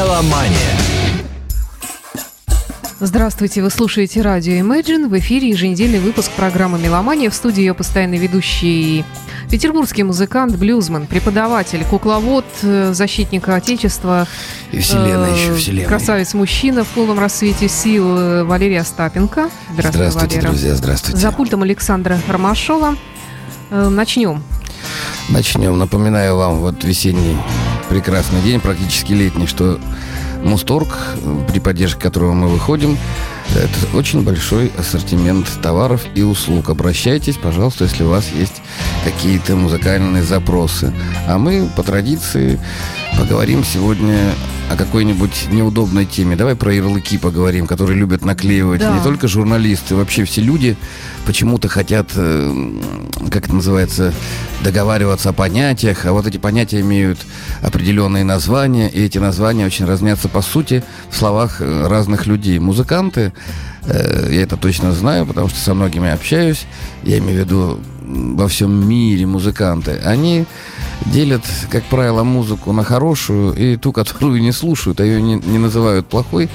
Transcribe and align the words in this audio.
Меломания. 0.00 0.56
Здравствуйте, 3.00 3.62
вы 3.62 3.68
слушаете 3.68 4.22
радио 4.22 4.54
Imagine. 4.54 5.08
В 5.08 5.18
эфире 5.18 5.50
еженедельный 5.50 5.98
выпуск 5.98 6.30
программы 6.32 6.78
«Меломания». 6.78 7.28
В 7.28 7.34
студии 7.34 7.60
ее 7.60 7.74
постоянный 7.74 8.16
ведущий 8.16 9.04
петербургский 9.50 10.02
музыкант, 10.04 10.56
блюзман, 10.56 11.06
преподаватель, 11.06 11.84
кукловод, 11.84 12.46
э, 12.62 12.94
защитник 12.94 13.46
Отечества. 13.46 14.26
И 14.72 14.78
вселенная 14.78 15.34
э, 15.34 15.38
еще, 15.38 15.54
вселенная. 15.54 15.88
Красавец-мужчина 15.88 16.84
в 16.84 16.88
полном 16.88 17.18
рассвете 17.18 17.68
сил 17.68 18.16
э, 18.16 18.44
Валерий 18.44 18.80
Остапенко. 18.80 19.50
Здравствуй, 19.74 19.92
здравствуйте, 19.92 20.36
Валера. 20.36 20.48
друзья, 20.48 20.74
здравствуйте. 20.76 21.20
За 21.20 21.30
пультом 21.30 21.62
Александра 21.62 22.18
Ромашова. 22.26 22.96
Э, 23.68 23.88
начнем. 23.90 24.42
Начнем. 25.28 25.78
Напоминаю 25.78 26.36
вам, 26.36 26.60
вот 26.60 26.84
весенний 26.84 27.36
прекрасный 27.90 28.40
день, 28.40 28.60
практически 28.60 29.12
летний, 29.12 29.46
что 29.46 29.78
Мусторг, 30.44 30.88
при 31.52 31.58
поддержке 31.58 32.00
которого 32.00 32.32
мы 32.32 32.48
выходим, 32.48 32.96
это 33.54 33.96
очень 33.96 34.22
большой 34.22 34.72
ассортимент 34.78 35.46
товаров 35.60 36.06
и 36.14 36.22
услуг. 36.22 36.70
Обращайтесь, 36.70 37.36
пожалуйста, 37.36 37.84
если 37.84 38.04
у 38.04 38.08
вас 38.08 38.30
есть 38.32 38.62
какие-то 39.04 39.56
музыкальные 39.56 40.22
запросы. 40.22 40.94
А 41.26 41.36
мы 41.36 41.68
по 41.76 41.82
традиции 41.82 42.58
поговорим 43.20 43.64
сегодня 43.64 44.32
о 44.70 44.76
какой-нибудь 44.76 45.48
неудобной 45.50 46.06
теме. 46.06 46.36
Давай 46.36 46.56
про 46.56 46.72
ярлыки 46.72 47.18
поговорим, 47.18 47.66
которые 47.66 47.98
любят 47.98 48.24
наклеивать 48.24 48.80
да. 48.80 48.96
не 48.96 49.02
только 49.02 49.28
журналисты, 49.28 49.94
вообще 49.94 50.24
все 50.24 50.40
люди 50.40 50.74
почему-то 51.26 51.68
хотят, 51.68 52.12
э, 52.14 52.72
как 53.30 53.44
это 53.44 53.54
называется, 53.54 54.14
договариваться 54.64 55.28
о 55.28 55.32
понятиях, 55.34 56.06
а 56.06 56.12
вот 56.12 56.26
эти 56.26 56.38
понятия 56.38 56.80
имеют 56.80 57.18
определенные 57.60 58.24
названия, 58.24 58.88
и 58.88 59.02
эти 59.02 59.18
названия 59.18 59.66
очень 59.66 59.84
разнятся 59.84 60.30
по 60.30 60.40
сути 60.40 60.82
в 61.10 61.16
словах 61.16 61.60
э, 61.60 61.86
разных 61.88 62.26
людей. 62.26 62.58
Музыканты, 62.58 63.34
э, 63.84 64.28
я 64.30 64.42
это 64.42 64.56
точно 64.56 64.92
знаю, 64.92 65.26
потому 65.26 65.48
что 65.50 65.58
со 65.58 65.74
многими 65.74 66.08
общаюсь, 66.08 66.64
я 67.02 67.18
имею 67.18 67.42
в 67.42 67.44
виду 67.44 67.80
во 68.02 68.48
всем 68.48 68.88
мире 68.88 69.26
музыканты, 69.26 70.00
они 70.04 70.46
делят, 71.06 71.42
как 71.70 71.84
правило, 71.84 72.22
музыку 72.22 72.72
на 72.72 72.84
хорошую 72.84 73.54
и 73.54 73.76
ту, 73.76 73.92
которую 73.92 74.40
не 74.40 74.52
слушают, 74.52 75.00
а 75.00 75.04
ее 75.04 75.20
не, 75.20 75.34
не 75.34 75.58
называют 75.58 76.06
плохой. 76.06 76.48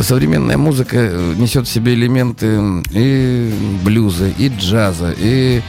Современная 0.00 0.56
музыка 0.56 0.96
несет 1.36 1.66
в 1.66 1.70
себе 1.70 1.94
элементы 1.94 2.60
и 2.92 3.52
блюза, 3.82 4.28
и 4.28 4.48
джаза, 4.48 5.12
и 5.18 5.62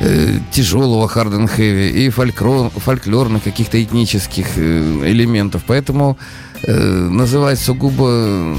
э, 0.00 0.38
тяжелого 0.50 1.08
харден 1.08 1.46
хэви 1.46 2.06
и 2.06 2.08
фольклор, 2.08 2.70
фольклорных 2.70 3.42
каких-то 3.42 3.82
этнических 3.82 4.46
э, 4.56 5.10
элементов. 5.10 5.62
Поэтому 5.66 6.16
э, 6.66 6.72
называть 6.72 7.58
сугубо 7.58 8.56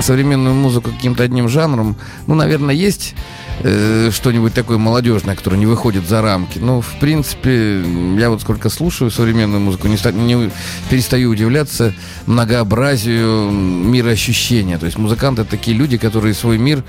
современную 0.00 0.54
музыку 0.54 0.90
каким-то 0.90 1.24
одним 1.24 1.48
жанром, 1.48 1.96
ну, 2.26 2.34
наверное, 2.34 2.74
есть 2.74 3.14
э, 3.60 4.10
что-нибудь 4.12 4.54
такое 4.54 4.78
молодежное, 4.78 5.34
которое 5.34 5.56
не 5.56 5.66
выходит 5.66 6.08
за 6.08 6.22
рамки. 6.22 6.58
Но, 6.58 6.80
в 6.80 6.98
принципе, 7.00 7.82
я 8.18 8.30
вот 8.30 8.40
сколько 8.40 8.68
слушаю 8.68 9.10
современную 9.10 9.60
музыку, 9.60 9.88
не, 9.88 9.96
не 10.12 10.50
перестаю 10.90 11.30
удивляться 11.30 11.94
многообразию 12.26 13.50
мироощущения. 13.50 14.78
То 14.78 14.86
есть 14.86 14.98
музыканты 14.98 15.44
такие 15.44 15.76
люди, 15.76 15.96
которые 15.96 16.34
свой 16.34 16.58
мир 16.58 16.82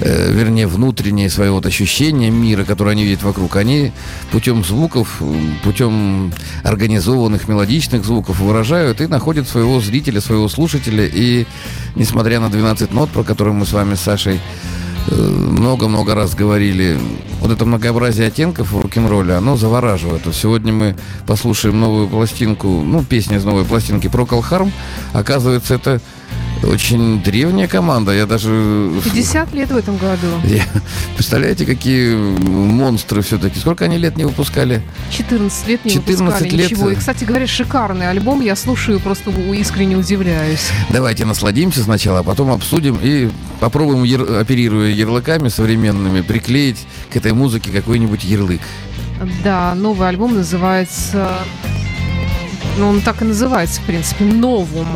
э, 0.00 0.32
вернее, 0.32 0.66
внутреннее 0.66 1.30
свое 1.30 1.50
вот 1.50 1.66
ощущение 1.66 2.30
мира, 2.30 2.64
которое 2.64 2.92
они 2.92 3.04
видят 3.04 3.22
вокруг, 3.22 3.56
они 3.56 3.92
путем 4.32 4.64
звуков, 4.64 5.22
путем 5.62 6.32
организованных 6.64 7.48
мелодичных 7.48 8.04
звуков 8.04 8.40
выражают 8.40 9.00
и 9.00 9.06
находят 9.06 9.48
своего 9.48 9.80
зрителя, 9.80 10.20
своего 10.20 10.48
слушателя. 10.48 11.06
И 11.06 11.46
несмотря 11.94 12.40
на 12.40 12.50
12 12.50 12.92
нот, 12.92 13.10
про 13.10 13.22
которые 13.22 13.54
мы 13.54 13.66
с 13.66 13.72
вами 13.72 13.94
с 13.94 14.00
Сашей 14.00 14.40
много-много 15.10 16.14
раз 16.14 16.34
говорили, 16.34 16.98
вот 17.40 17.50
это 17.50 17.64
многообразие 17.64 18.28
оттенков 18.28 18.72
в 18.72 18.80
рок-н-ролле, 18.80 19.34
оно 19.34 19.56
завораживает. 19.56 20.26
Вот 20.26 20.34
сегодня 20.34 20.72
мы 20.72 20.96
послушаем 21.26 21.80
новую 21.80 22.08
пластинку, 22.08 22.68
ну, 22.68 23.04
песня 23.04 23.38
из 23.38 23.44
новой 23.44 23.64
пластинки 23.64 24.08
про 24.08 24.24
Harm. 24.24 24.70
Оказывается, 25.12 25.74
это 25.74 26.00
очень 26.62 27.22
древняя 27.22 27.68
команда. 27.68 28.12
Я 28.12 28.26
даже... 28.26 28.90
50 29.04 29.52
лет 29.54 29.70
в 29.70 29.76
этом 29.76 29.96
году. 29.96 30.26
Я... 30.44 30.64
Представляете, 31.14 31.64
какие 31.64 32.14
монстры 32.14 33.22
все-таки. 33.22 33.58
Сколько 33.58 33.86
они 33.86 33.98
лет 33.98 34.16
не 34.16 34.24
выпускали? 34.24 34.82
14 35.10 35.68
лет 35.68 35.84
не 35.84 35.90
14 35.92 36.20
выпускали 36.20 36.50
лет. 36.50 36.70
ничего. 36.70 36.90
И, 36.90 36.94
кстати 36.94 37.24
говоря, 37.24 37.46
шикарный 37.46 38.08
альбом. 38.08 38.40
Я 38.40 38.56
слушаю, 38.56 39.00
просто 39.00 39.30
искренне 39.30 39.96
удивляюсь. 39.96 40.70
Давайте 40.90 41.24
насладимся 41.24 41.82
сначала, 41.82 42.20
а 42.20 42.22
потом 42.22 42.50
обсудим 42.50 42.98
и 43.02 43.30
попробуем, 43.60 44.04
яр... 44.04 44.40
оперируя 44.40 44.90
ярлыками 44.90 45.48
современными, 45.48 46.20
приклеить 46.20 46.86
к 47.12 47.16
этой 47.16 47.32
музыке 47.32 47.70
какой-нибудь 47.70 48.24
ярлык. 48.24 48.60
Да, 49.44 49.74
новый 49.74 50.08
альбом 50.08 50.34
называется... 50.34 51.30
Ну, 52.78 52.88
он 52.88 53.00
так 53.00 53.20
и 53.20 53.24
называется, 53.24 53.80
в 53.80 53.84
принципе, 53.84 54.24
«Новум». 54.24 54.86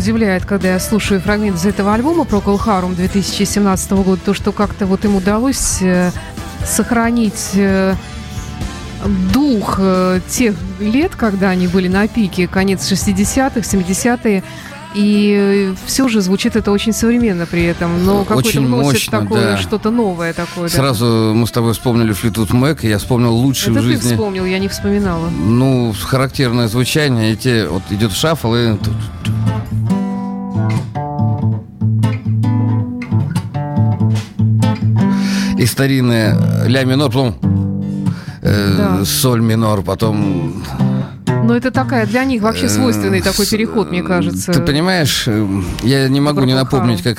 Удивляет, 0.00 0.46
когда 0.46 0.72
я 0.72 0.80
слушаю 0.80 1.20
фрагмент 1.20 1.56
из 1.56 1.66
этого 1.66 1.92
альбома 1.92 2.24
Procol 2.24 2.58
Harum 2.58 2.94
2017 2.94 3.92
года, 3.92 4.20
то, 4.24 4.32
что 4.32 4.50
как-то 4.50 4.86
вот 4.86 5.04
им 5.04 5.14
удалось 5.14 5.82
э, 5.82 6.10
сохранить 6.64 7.50
э, 7.54 7.94
дух 9.34 9.76
э, 9.78 10.20
тех 10.26 10.56
лет, 10.78 11.14
когда 11.16 11.50
они 11.50 11.66
были 11.66 11.88
на 11.88 12.08
пике, 12.08 12.48
конец 12.48 12.90
60-х, 12.90 13.60
70-е, 13.60 14.42
и 14.94 15.74
все 15.84 16.08
же 16.08 16.22
звучит 16.22 16.56
это 16.56 16.72
очень 16.72 16.94
современно 16.94 17.44
при 17.44 17.64
этом, 17.64 18.04
но 18.04 18.24
какое-то 18.24 18.60
вносит 18.60 19.10
такое 19.10 19.52
да. 19.52 19.58
что-то 19.58 19.90
новое 19.90 20.32
такое. 20.32 20.70
Сразу 20.70 21.04
да. 21.04 21.38
мы 21.38 21.46
с 21.46 21.50
тобой 21.50 21.74
вспомнили 21.74 22.12
Флитут 22.12 22.54
Мэк, 22.54 22.84
я 22.84 22.96
вспомнил 22.96 23.34
лучший 23.34 23.72
это 23.72 23.80
в 23.80 23.84
жизни. 23.84 24.08
ты 24.08 24.14
вспомнил, 24.14 24.46
я 24.46 24.58
не 24.58 24.68
вспоминала. 24.68 25.28
Ну, 25.28 25.94
характерное 26.00 26.68
звучание, 26.68 27.34
и 27.34 27.36
те, 27.36 27.66
вот 27.66 27.82
идет 27.90 28.12
шаффл, 28.12 28.54
и... 28.54 28.78
И 35.60 35.66
старинная 35.66 36.66
ля 36.66 36.84
минор, 36.84 37.08
потом 37.08 37.36
э, 38.40 38.74
да. 38.78 39.04
соль 39.04 39.42
минор, 39.42 39.82
потом 39.82 40.64
но 41.44 41.54
это 41.54 41.70
такая 41.70 42.06
для 42.06 42.24
них 42.24 42.40
вообще 42.40 42.70
свойственный 42.70 43.20
такой 43.20 43.46
переход, 43.46 43.90
мне 43.90 44.02
кажется. 44.02 44.52
Ты 44.52 44.62
понимаешь, 44.62 45.24
э, 45.26 45.62
я 45.82 46.08
не 46.08 46.20
могу 46.22 46.44
не 46.44 46.54
напомнить, 46.54 47.02
как 47.02 47.18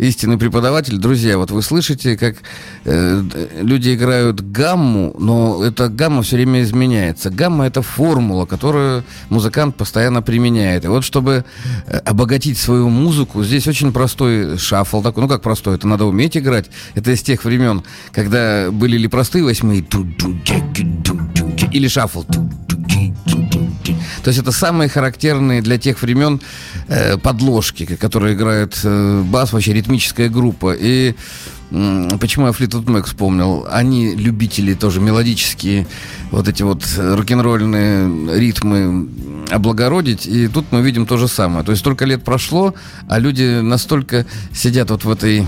истинный 0.00 0.38
преподаватель. 0.38 0.96
Друзья, 0.96 1.36
вот 1.36 1.50
вы 1.50 1.62
слышите, 1.62 2.16
как 2.16 2.36
э, 2.84 3.22
люди 3.60 3.94
играют 3.94 4.40
гамму, 4.40 5.14
но 5.18 5.62
эта 5.62 5.88
гамма 5.88 6.22
все 6.22 6.36
время 6.36 6.62
изменяется. 6.62 7.30
Гамма 7.30 7.66
это 7.66 7.82
формула, 7.82 8.46
которую 8.46 9.04
музыкант 9.28 9.76
постоянно 9.76 10.22
применяет. 10.22 10.84
И 10.84 10.88
вот 10.88 11.04
чтобы 11.04 11.44
э, 11.86 11.96
обогатить 11.98 12.58
свою 12.58 12.88
музыку, 12.88 13.44
здесь 13.44 13.68
очень 13.68 13.92
простой 13.92 14.56
шаффл 14.56 15.02
такой. 15.02 15.22
Ну 15.22 15.28
как 15.28 15.42
простой, 15.42 15.76
это 15.76 15.86
надо 15.86 16.06
уметь 16.06 16.36
играть. 16.36 16.70
Это 16.94 17.12
из 17.12 17.22
тех 17.22 17.44
времен, 17.44 17.82
когда 18.12 18.70
были 18.70 18.96
ли 18.96 19.06
простые 19.06 19.44
восьмые, 19.44 19.84
или 21.72 21.88
шаффл. 21.88 22.24
То 24.22 24.28
есть 24.28 24.40
это 24.40 24.52
самые 24.52 24.88
характерные 24.88 25.62
для 25.62 25.78
тех 25.78 26.02
времен 26.02 26.40
э, 26.88 27.16
подложки, 27.18 27.86
которые 27.86 28.34
играет 28.34 28.80
э, 28.84 29.22
бас, 29.22 29.52
вообще 29.52 29.72
ритмическая 29.72 30.28
группа. 30.28 30.74
И 30.78 31.14
Почему 31.70 32.46
я 32.46 32.52
Флитвуд 32.52 32.88
Мэк 32.88 33.06
вспомнил? 33.06 33.64
Они 33.70 34.14
любители 34.14 34.74
тоже 34.74 35.00
мелодические, 35.00 35.86
вот 36.32 36.48
эти 36.48 36.64
вот 36.64 36.82
рок-н-ролльные 36.96 38.38
ритмы 38.38 39.08
облагородить. 39.50 40.26
И 40.26 40.48
тут 40.48 40.66
мы 40.72 40.82
видим 40.82 41.06
то 41.06 41.16
же 41.16 41.28
самое. 41.28 41.64
То 41.64 41.70
есть 41.70 41.80
столько 41.80 42.06
лет 42.06 42.24
прошло, 42.24 42.74
а 43.08 43.20
люди 43.20 43.60
настолько 43.60 44.26
сидят 44.52 44.90
вот 44.90 45.04
в 45.04 45.10
этой 45.10 45.46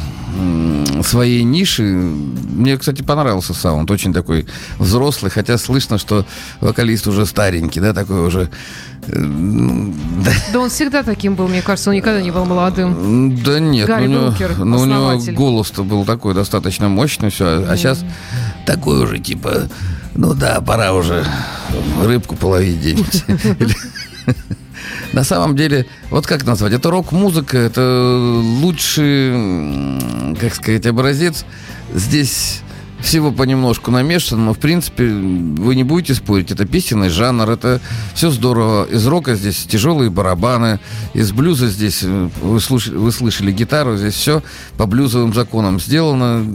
своей 1.03 1.43
нише. 1.43 1.83
Мне, 1.83 2.79
кстати, 2.79 3.03
понравился 3.03 3.53
саунд. 3.53 3.91
Очень 3.91 4.13
такой 4.13 4.47
взрослый, 4.79 5.31
хотя 5.31 5.59
слышно, 5.59 5.99
что 5.99 6.25
вокалист 6.61 7.09
уже 7.09 7.27
старенький, 7.27 7.81
да, 7.81 7.93
такой 7.93 8.27
уже 8.27 8.49
да 9.09 10.61
он 10.61 10.71
всегда 10.71 11.03
таким 11.03 11.35
был, 11.35 11.49
мне 11.49 11.61
кажется, 11.61 11.91
он 11.91 11.97
никогда 11.97 12.23
не 12.23 12.31
был 12.31 12.45
молодым. 12.45 13.37
Да 13.43 13.59
нет, 13.59 13.89
Гарри 13.89 14.07
ну, 14.07 14.29
Брукер, 14.29 14.57
ну, 14.59 14.81
у 14.81 14.85
него 14.85 15.19
голос-то 15.33 15.83
был 15.83 16.05
такой 16.05 16.35
достаточно 16.35 16.89
мощный, 16.89 17.31
все, 17.31 17.65
а, 17.69 17.77
сейчас 17.77 18.05
такой 18.65 19.03
уже 19.03 19.19
типа, 19.19 19.69
ну 20.15 20.35
да, 20.35 20.61
пора 20.61 20.93
уже 20.93 21.27
рыбку 22.01 22.37
половить 22.37 22.77
где-нибудь. 22.77 23.25
На 25.13 25.25
самом 25.25 25.57
деле, 25.57 25.87
вот 26.11 26.27
как 26.27 26.47
назвать, 26.47 26.73
это 26.73 26.91
рок-музыка, 26.91 27.59
это 27.59 28.17
лучший, 28.61 29.33
как 30.41 30.55
сказать, 30.55 30.87
образец. 30.87 31.45
Здесь 31.93 32.63
всего 33.03 33.33
понемножку 33.33 33.91
намешано, 33.91 34.45
но 34.45 34.55
в 34.55 34.59
принципе 34.59 35.07
вы 35.07 35.75
не 35.75 35.85
будете 35.85 36.15
спорить, 36.15 36.51
это 36.51 36.65
песенный 36.65 37.09
жанр, 37.09 37.51
это 37.51 37.81
все 38.15 38.31
здорово. 38.31 38.85
Из 38.85 39.07
рока 39.07 39.35
здесь 39.35 39.67
тяжелые 39.69 40.11
барабаны, 40.11 40.81
из 41.13 41.33
блюза 41.33 41.69
здесь 41.69 42.01
э, 42.03 42.29
вы, 42.41 42.61
слушали, 42.61 42.97
вы 42.97 43.13
слышали 43.13 43.53
гитару, 43.53 43.97
здесь 43.97 44.15
все 44.15 44.43
по 44.77 44.87
блюзовым 44.87 45.35
законам 45.35 45.81
сделано, 45.81 46.47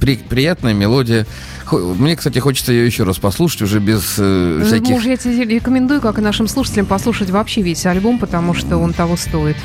при, 0.00 0.16
приятная 0.16 0.74
мелодия. 0.74 1.26
Мне, 1.70 2.16
кстати, 2.16 2.38
хочется 2.38 2.72
ее 2.72 2.86
еще 2.86 3.04
раз 3.04 3.18
послушать 3.18 3.62
уже 3.62 3.78
без 3.78 4.16
э, 4.18 4.62
всяких... 4.66 4.90
Может, 4.90 5.08
я 5.08 5.16
тебе 5.16 5.44
рекомендую, 5.44 6.00
как 6.00 6.18
и 6.18 6.20
нашим 6.20 6.48
слушателям, 6.48 6.86
послушать 6.86 7.30
вообще 7.30 7.62
весь 7.62 7.86
альбом, 7.86 8.18
потому 8.18 8.54
что 8.54 8.78
он 8.78 8.92
того 8.92 9.16
стоит. 9.16 9.56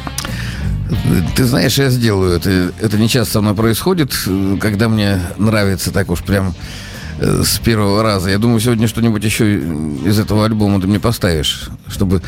Ты 1.36 1.44
знаешь, 1.44 1.78
я 1.78 1.90
сделаю 1.90 2.36
это. 2.36 2.72
Это 2.80 2.98
не 2.98 3.10
часто 3.10 3.34
со 3.34 3.42
мной 3.42 3.56
происходит, 3.56 4.14
когда 4.60 4.88
мне 4.88 5.20
нравится 5.38 5.92
так 5.92 6.10
уж 6.10 6.24
прям 6.24 6.56
э, 7.20 7.44
с 7.44 7.60
первого 7.60 8.04
раза. 8.04 8.30
Я 8.30 8.38
думаю, 8.38 8.60
сегодня 8.60 8.88
что-нибудь 8.88 9.24
еще 9.24 9.58
из 9.58 10.20
этого 10.20 10.46
альбома 10.46 10.80
ты 10.80 10.88
мне 10.88 11.00
поставишь, 11.00 11.70
чтобы 11.88 12.22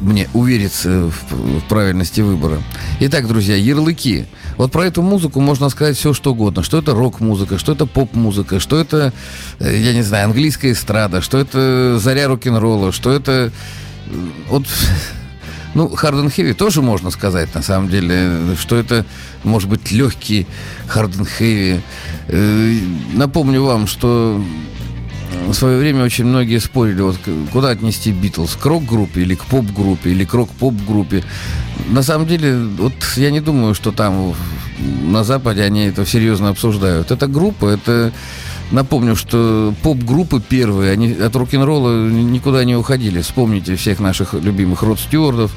мне 0.00 0.28
увериться 0.34 1.10
в, 1.30 1.60
правильности 1.68 2.20
выбора. 2.20 2.58
Итак, 3.00 3.26
друзья, 3.26 3.56
ярлыки. 3.56 4.26
Вот 4.56 4.70
про 4.70 4.86
эту 4.86 5.02
музыку 5.02 5.40
можно 5.40 5.68
сказать 5.68 5.96
все, 5.96 6.12
что 6.12 6.32
угодно. 6.32 6.62
Что 6.62 6.78
это 6.78 6.92
рок-музыка, 6.92 7.58
что 7.58 7.72
это 7.72 7.86
поп-музыка, 7.86 8.60
что 8.60 8.78
это, 8.78 9.12
э, 9.58 9.76
я 9.78 9.92
не 9.92 10.02
знаю, 10.02 10.26
английская 10.26 10.72
эстрада, 10.72 11.20
что 11.20 11.38
это 11.38 11.98
заря 11.98 12.28
рок-н-ролла, 12.28 12.92
что 12.92 13.12
это... 13.12 13.50
Вот 14.48 14.66
ну, 15.76 15.88
hard 15.88 16.24
and 16.24 16.34
heavy 16.34 16.54
тоже 16.54 16.82
можно 16.82 17.10
сказать, 17.10 17.54
на 17.54 17.62
самом 17.62 17.88
деле, 17.90 18.56
что 18.58 18.76
это 18.76 19.04
может 19.44 19.68
быть 19.68 19.92
легкий 19.92 20.46
hard 20.92 21.12
and 21.18 21.28
heavy. 21.38 21.80
Напомню 23.14 23.62
вам, 23.62 23.86
что 23.86 24.42
в 25.46 25.54
свое 25.54 25.78
время 25.78 26.04
очень 26.04 26.24
многие 26.24 26.58
спорили, 26.58 27.02
вот 27.02 27.18
куда 27.52 27.68
отнести 27.70 28.10
Битлз, 28.10 28.56
к 28.56 28.64
рок-группе 28.64 29.20
или 29.20 29.34
к 29.34 29.44
поп-группе, 29.44 30.10
или 30.10 30.24
к 30.24 30.32
рок-поп-группе. 30.32 31.22
На 31.88 32.02
самом 32.02 32.26
деле, 32.26 32.56
вот 32.56 32.94
я 33.16 33.30
не 33.30 33.40
думаю, 33.40 33.74
что 33.74 33.92
там 33.92 34.34
на 34.78 35.24
Западе 35.24 35.62
они 35.62 35.84
это 35.84 36.06
серьезно 36.06 36.48
обсуждают. 36.48 37.10
Это 37.10 37.26
группа, 37.26 37.66
это 37.66 38.12
Напомню, 38.72 39.14
что 39.14 39.72
поп-группы 39.82 40.40
первые, 40.40 40.90
они 40.90 41.12
от 41.12 41.36
рок-н-ролла 41.36 42.08
никуда 42.08 42.64
не 42.64 42.74
уходили. 42.74 43.20
Вспомните 43.22 43.76
всех 43.76 44.00
наших 44.00 44.34
любимых 44.34 44.82
Род 44.82 44.98
Стюардов 44.98 45.52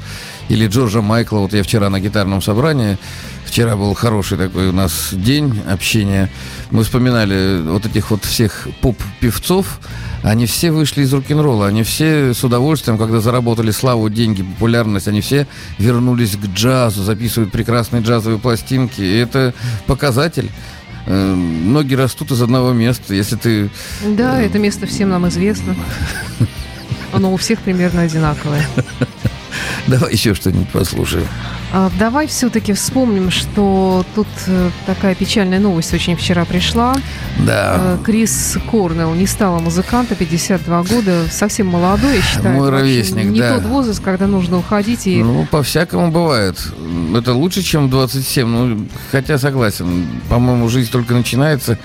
или 0.48 0.68
Джорджа 0.68 1.00
Майкла. 1.00 1.38
Вот 1.38 1.52
я 1.52 1.64
вчера 1.64 1.90
на 1.90 1.98
гитарном 1.98 2.40
собрании, 2.40 2.98
вчера 3.44 3.76
был 3.76 3.94
хороший 3.94 4.38
такой 4.38 4.68
у 4.68 4.72
нас 4.72 5.08
день 5.12 5.60
общения. 5.68 6.30
Мы 6.70 6.84
вспоминали 6.84 7.60
вот 7.66 7.84
этих 7.84 8.12
вот 8.12 8.24
всех 8.24 8.68
поп-певцов. 8.80 9.80
Они 10.22 10.46
все 10.46 10.70
вышли 10.70 11.02
из 11.02 11.12
рок-н-ролла. 11.12 11.66
Они 11.66 11.82
все 11.82 12.32
с 12.32 12.44
удовольствием, 12.44 12.96
когда 12.96 13.20
заработали 13.20 13.72
славу, 13.72 14.08
деньги, 14.08 14.42
популярность, 14.42 15.08
они 15.08 15.20
все 15.20 15.48
вернулись 15.78 16.36
к 16.36 16.46
джазу, 16.54 17.02
записывают 17.02 17.50
прекрасные 17.50 18.02
джазовые 18.02 18.38
пластинки. 18.38 19.00
И 19.00 19.16
это 19.16 19.52
показатель 19.86 20.50
Эм, 21.10 21.72
ноги 21.72 21.94
растут 21.94 22.30
из 22.30 22.40
одного 22.40 22.72
места. 22.72 23.14
Если 23.14 23.34
ты... 23.34 23.68
Да, 24.06 24.40
это 24.40 24.60
место 24.60 24.86
всем 24.86 25.08
нам 25.08 25.26
известно. 25.26 25.74
Оно 27.12 27.32
у 27.32 27.36
всех 27.36 27.58
примерно 27.58 28.02
одинаковое. 28.02 28.64
Давай 29.88 30.12
еще 30.12 30.34
что-нибудь 30.34 30.68
послушаем. 30.68 31.26
А, 31.72 31.90
давай 31.98 32.26
все-таки 32.26 32.72
вспомним, 32.72 33.30
что 33.30 34.04
тут 34.14 34.26
э, 34.48 34.70
такая 34.86 35.14
печальная 35.14 35.60
новость 35.60 35.94
очень 35.94 36.16
вчера 36.16 36.44
пришла. 36.44 36.96
Да. 37.38 37.76
Э, 37.78 37.98
Крис 38.04 38.58
Корнелл 38.70 39.14
не 39.14 39.26
стала 39.26 39.60
музыканта, 39.60 40.16
52 40.16 40.82
года, 40.82 41.26
совсем 41.30 41.68
молодой, 41.68 42.16
я 42.16 42.22
считаю. 42.22 42.56
Мой 42.56 42.70
ровесник, 42.70 43.26
не 43.26 43.38
да. 43.38 43.56
тот 43.56 43.66
возраст, 43.66 44.02
когда 44.02 44.26
нужно 44.26 44.58
уходить. 44.58 45.06
И... 45.06 45.22
Ну, 45.22 45.46
по-всякому 45.48 46.10
бывает. 46.10 46.58
Это 47.16 47.34
лучше, 47.34 47.62
чем 47.62 47.88
27. 47.88 48.48
Ну, 48.48 48.86
хотя 49.12 49.38
согласен. 49.38 50.08
По-моему, 50.28 50.68
жизнь 50.68 50.90
только 50.90 51.14
начинается. 51.14 51.78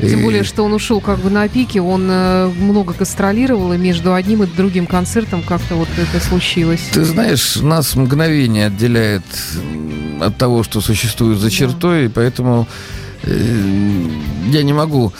Тем 0.00 0.22
более, 0.22 0.44
что 0.44 0.64
он 0.64 0.72
ушел 0.72 1.00
как 1.00 1.18
бы 1.18 1.30
на 1.30 1.48
пике, 1.48 1.80
он 1.80 2.06
э, 2.08 2.46
много 2.48 2.92
гастролировал, 2.92 3.72
и 3.72 3.78
между 3.78 4.14
одним 4.14 4.44
и 4.44 4.46
другим 4.46 4.86
концертом 4.86 5.42
как-то 5.42 5.74
вот 5.74 5.88
это 5.96 6.24
случилось. 6.24 6.80
Ты 6.92 7.04
знаешь, 7.04 7.56
нас 7.56 7.96
мгновение 7.96 8.66
отделяет 8.66 9.24
от 10.20 10.36
того, 10.36 10.62
что 10.62 10.80
существует 10.80 11.38
за 11.38 11.50
чертой, 11.50 12.00
да. 12.00 12.04
и 12.04 12.08
поэтому 12.08 12.68
э, 13.24 14.08
я 14.50 14.62
не 14.62 14.72
могу 14.72 15.12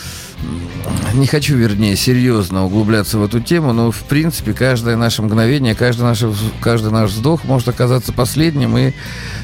не 1.15 1.27
хочу, 1.27 1.57
вернее, 1.57 1.97
серьезно 1.97 2.65
углубляться 2.65 3.19
в 3.19 3.25
эту 3.25 3.41
тему, 3.41 3.73
но, 3.73 3.91
в 3.91 4.03
принципе, 4.05 4.53
каждое 4.53 4.97
наше 4.97 5.23
мгновение, 5.23 5.75
каждый 5.75 6.03
наш, 6.03 6.23
каждый 6.61 6.91
наш 6.91 7.11
вздох 7.11 7.45
может 7.45 7.69
оказаться 7.69 8.13
последним. 8.13 8.77
И 8.77 8.93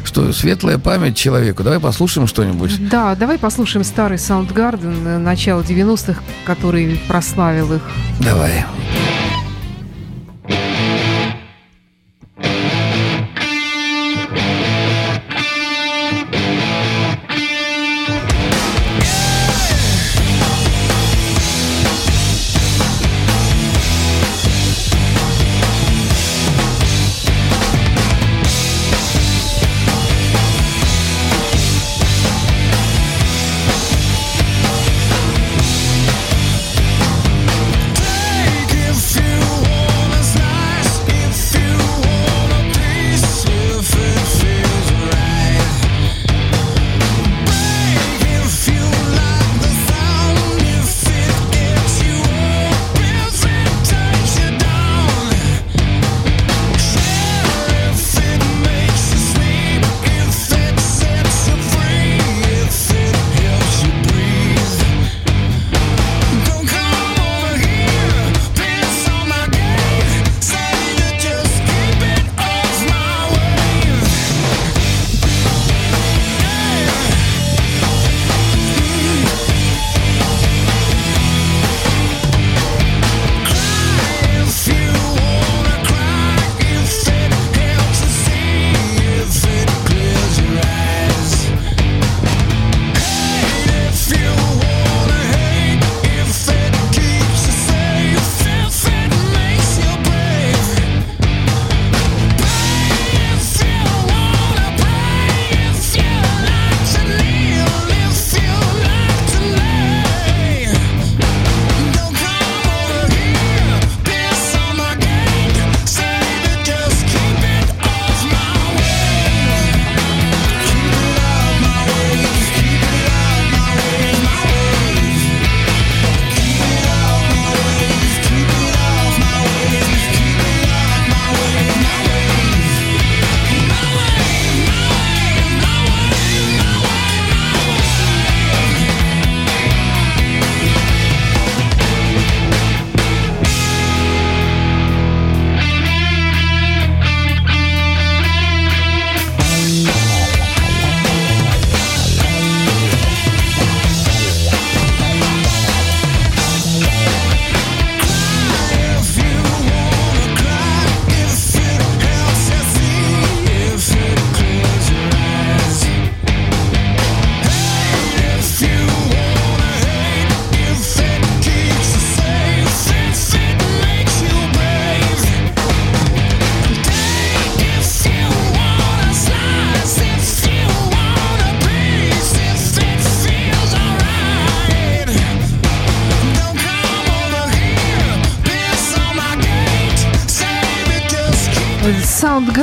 что, 0.05 0.33
светлая 0.33 0.79
память 0.79 1.17
человеку. 1.17 1.63
Давай 1.63 1.81
послушаем 1.81 2.27
что-нибудь. 2.27 2.89
Да, 2.89 3.15
давай 3.15 3.39
послушаем 3.39 3.85
старый 3.85 4.19
Soundgarden 4.19 5.07
э, 5.07 5.19
начала 5.19 5.63
90-х, 5.63 6.21
который 6.45 7.01
прославил 7.09 7.75
их. 7.75 7.83
Давай. 8.21 8.65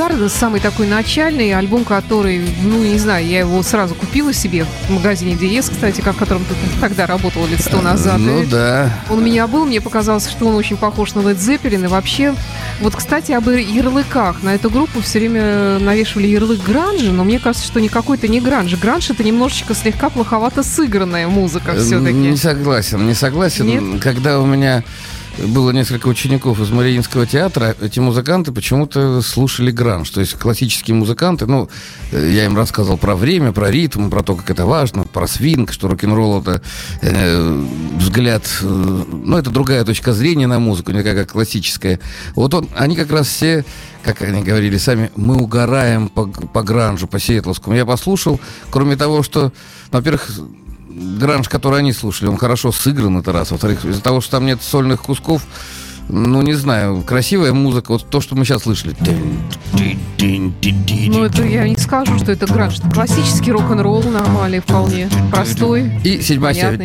Soundgarden, 0.02 0.28
самый 0.28 0.60
такой 0.60 0.86
начальный 0.86 1.52
альбом, 1.54 1.84
который, 1.84 2.42
ну, 2.62 2.82
не 2.82 2.98
знаю, 2.98 3.26
я 3.26 3.40
его 3.40 3.62
сразу 3.62 3.94
купила 3.94 4.32
себе 4.32 4.64
в 4.88 4.90
магазине 4.90 5.34
DS, 5.34 5.70
кстати, 5.70 6.00
как 6.00 6.16
в 6.16 6.18
котором 6.18 6.44
ты 6.44 6.54
тогда 6.80 7.06
работала 7.06 7.46
лет 7.46 7.60
сто 7.60 7.80
назад. 7.80 8.18
Ну 8.18 8.44
да. 8.44 8.90
Он 9.10 9.18
у 9.18 9.22
меня 9.22 9.46
был, 9.46 9.64
мне 9.64 9.80
показалось, 9.80 10.28
что 10.28 10.46
он 10.46 10.56
очень 10.56 10.76
похож 10.76 11.14
на 11.14 11.20
Led 11.20 11.36
Zeppelin. 11.36 11.84
И 11.84 11.86
вообще, 11.86 12.34
вот, 12.80 12.96
кстати, 12.96 13.32
об 13.32 13.48
ярлыках. 13.48 14.42
На 14.42 14.54
эту 14.54 14.70
группу 14.70 15.00
все 15.00 15.20
время 15.20 15.78
навешивали 15.78 16.26
ярлык 16.26 16.62
гранжа, 16.64 17.12
но 17.12 17.24
мне 17.24 17.38
кажется, 17.38 17.66
что 17.66 17.80
никакой 17.80 18.16
это 18.16 18.28
не 18.28 18.40
гранж. 18.40 18.74
Гранж 18.76 19.10
это 19.10 19.22
немножечко 19.22 19.74
слегка 19.74 20.08
плоховато 20.10 20.62
сыгранная 20.62 21.28
музыка 21.28 21.74
все-таки. 21.76 22.12
Не 22.12 22.36
согласен, 22.36 23.06
не 23.06 23.14
согласен. 23.14 23.66
Нет? 23.66 24.02
Когда 24.02 24.40
у 24.40 24.46
меня 24.46 24.82
было 25.38 25.70
несколько 25.70 26.08
учеников 26.08 26.60
из 26.60 26.70
Мариинского 26.70 27.26
театра, 27.26 27.74
эти 27.80 28.00
музыканты 28.00 28.52
почему-то 28.52 29.22
слушали 29.22 29.70
гранж. 29.70 30.10
То 30.10 30.20
есть 30.20 30.34
классические 30.34 30.94
музыканты, 30.94 31.46
ну, 31.46 31.68
я 32.12 32.44
им 32.44 32.56
рассказывал 32.56 32.98
про 32.98 33.16
время, 33.16 33.52
про 33.52 33.70
ритм, 33.70 34.10
про 34.10 34.22
то, 34.22 34.36
как 34.36 34.50
это 34.50 34.66
важно, 34.66 35.04
про 35.04 35.26
свинг, 35.26 35.72
что 35.72 35.88
рок-н-ролл 35.88 36.42
это 36.42 36.62
э, 37.00 37.64
взгляд, 37.96 38.44
э, 38.62 38.66
ну, 38.66 39.36
это 39.36 39.50
другая 39.50 39.84
точка 39.84 40.12
зрения 40.12 40.46
на 40.46 40.58
музыку, 40.58 40.92
не 40.92 40.98
такая 40.98 41.14
как 41.14 41.32
классическая. 41.32 41.98
Вот 42.34 42.54
он, 42.54 42.68
они 42.74 42.96
как 42.96 43.10
раз 43.10 43.28
все 43.28 43.64
как 44.02 44.20
они 44.22 44.42
говорили 44.42 44.78
сами, 44.78 45.10
мы 45.14 45.36
угораем 45.36 46.08
по, 46.08 46.26
по 46.26 46.62
гранжу, 46.62 47.06
по 47.06 47.20
сиэтловскому. 47.20 47.76
Я 47.76 47.86
послушал, 47.86 48.40
кроме 48.70 48.96
того, 48.96 49.22
что, 49.22 49.52
во-первых, 49.92 50.28
гранж, 50.94 51.48
который 51.48 51.80
они 51.80 51.92
слушали, 51.92 52.28
он 52.28 52.36
хорошо 52.36 52.72
сыгран, 52.72 53.18
это 53.18 53.32
раз. 53.32 53.50
Во-вторых, 53.50 53.84
из-за 53.84 54.02
того, 54.02 54.20
что 54.20 54.32
там 54.32 54.46
нет 54.46 54.62
сольных 54.62 55.02
кусков, 55.02 55.42
ну, 56.08 56.42
не 56.42 56.54
знаю, 56.54 57.02
красивая 57.02 57.52
музыка, 57.52 57.92
вот 57.92 58.10
то, 58.10 58.20
что 58.20 58.34
мы 58.34 58.44
сейчас 58.44 58.62
слышали. 58.62 58.96
Ну, 61.08 61.24
это 61.24 61.42
я 61.44 61.68
не 61.68 61.76
скажу, 61.76 62.18
что 62.18 62.32
это 62.32 62.46
гранж. 62.46 62.78
Это 62.78 62.90
классический 62.90 63.52
рок-н-ролл 63.52 64.02
нормальный, 64.02 64.60
вполне 64.60 65.08
простой. 65.30 65.92
И 66.04 66.20
седьмая 66.20 66.54
серия. 66.54 66.76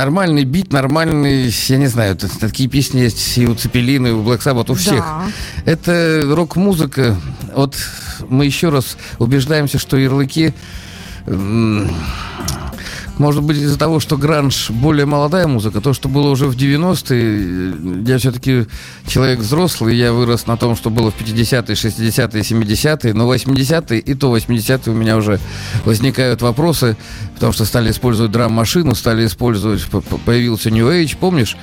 Нормальный 0.00 0.44
бит, 0.44 0.72
нормальный, 0.72 1.52
я 1.68 1.76
не 1.76 1.86
знаю, 1.86 2.16
такие 2.16 2.70
песни 2.70 3.00
есть 3.00 3.36
и 3.36 3.46
у 3.46 3.54
Цепелина, 3.54 4.06
и 4.06 4.12
у 4.12 4.22
Black 4.22 4.42
Sabbath, 4.42 4.72
у 4.72 4.74
всех. 4.74 5.00
Да. 5.00 5.26
Это 5.66 6.22
рок-музыка. 6.24 7.16
Вот 7.54 7.76
мы 8.26 8.46
еще 8.46 8.70
раз 8.70 8.96
убеждаемся, 9.18 9.78
что 9.78 9.98
ярлыки 9.98 10.54
может 13.20 13.42
быть, 13.42 13.58
из-за 13.58 13.78
того, 13.78 14.00
что 14.00 14.16
гранж 14.16 14.70
более 14.70 15.04
молодая 15.04 15.46
музыка, 15.46 15.82
то, 15.82 15.92
что 15.92 16.08
было 16.08 16.30
уже 16.30 16.46
в 16.46 16.56
90-е, 16.56 18.02
я 18.08 18.18
все-таки 18.18 18.66
человек 19.06 19.40
взрослый, 19.40 19.94
я 19.94 20.12
вырос 20.14 20.46
на 20.46 20.56
том, 20.56 20.74
что 20.74 20.88
было 20.88 21.10
в 21.10 21.20
50-е, 21.20 21.74
60-е, 21.74 22.40
70-е, 22.42 23.12
но 23.12 23.32
80-е 23.32 24.00
и 24.00 24.14
то 24.14 24.34
80-е 24.34 24.92
у 24.92 24.96
меня 24.96 25.18
уже 25.18 25.38
возникают 25.84 26.40
вопросы, 26.40 26.96
потому 27.34 27.52
что 27.52 27.66
стали 27.66 27.90
использовать 27.90 28.32
драм-машину, 28.32 28.94
стали 28.94 29.26
использовать, 29.26 29.84
появился 30.24 30.70
New 30.70 30.88
Age, 30.88 31.18
помнишь? 31.20 31.58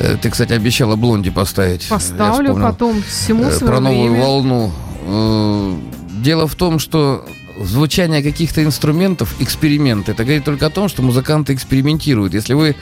Э, 0.00 0.16
ты, 0.20 0.28
кстати, 0.28 0.54
обещала 0.54 0.96
Блонди 0.96 1.30
поставить. 1.30 1.86
Поставлю 1.88 2.54
потом 2.54 3.00
всему 3.04 3.44
э, 3.44 3.58
Про 3.60 3.78
новую 3.78 4.10
время. 4.10 4.24
волну. 4.24 4.72
Э, 5.06 5.74
дело 6.20 6.48
в 6.48 6.56
том, 6.56 6.80
что 6.80 7.24
звучание 7.60 8.22
каких-то 8.22 8.62
инструментов, 8.62 9.34
эксперимент. 9.40 10.08
Это 10.08 10.24
говорит 10.24 10.44
только 10.44 10.66
о 10.66 10.70
том, 10.70 10.88
что 10.88 11.02
музыканты 11.02 11.54
экспериментируют. 11.54 12.34
Если 12.34 12.54
вы 12.54 12.76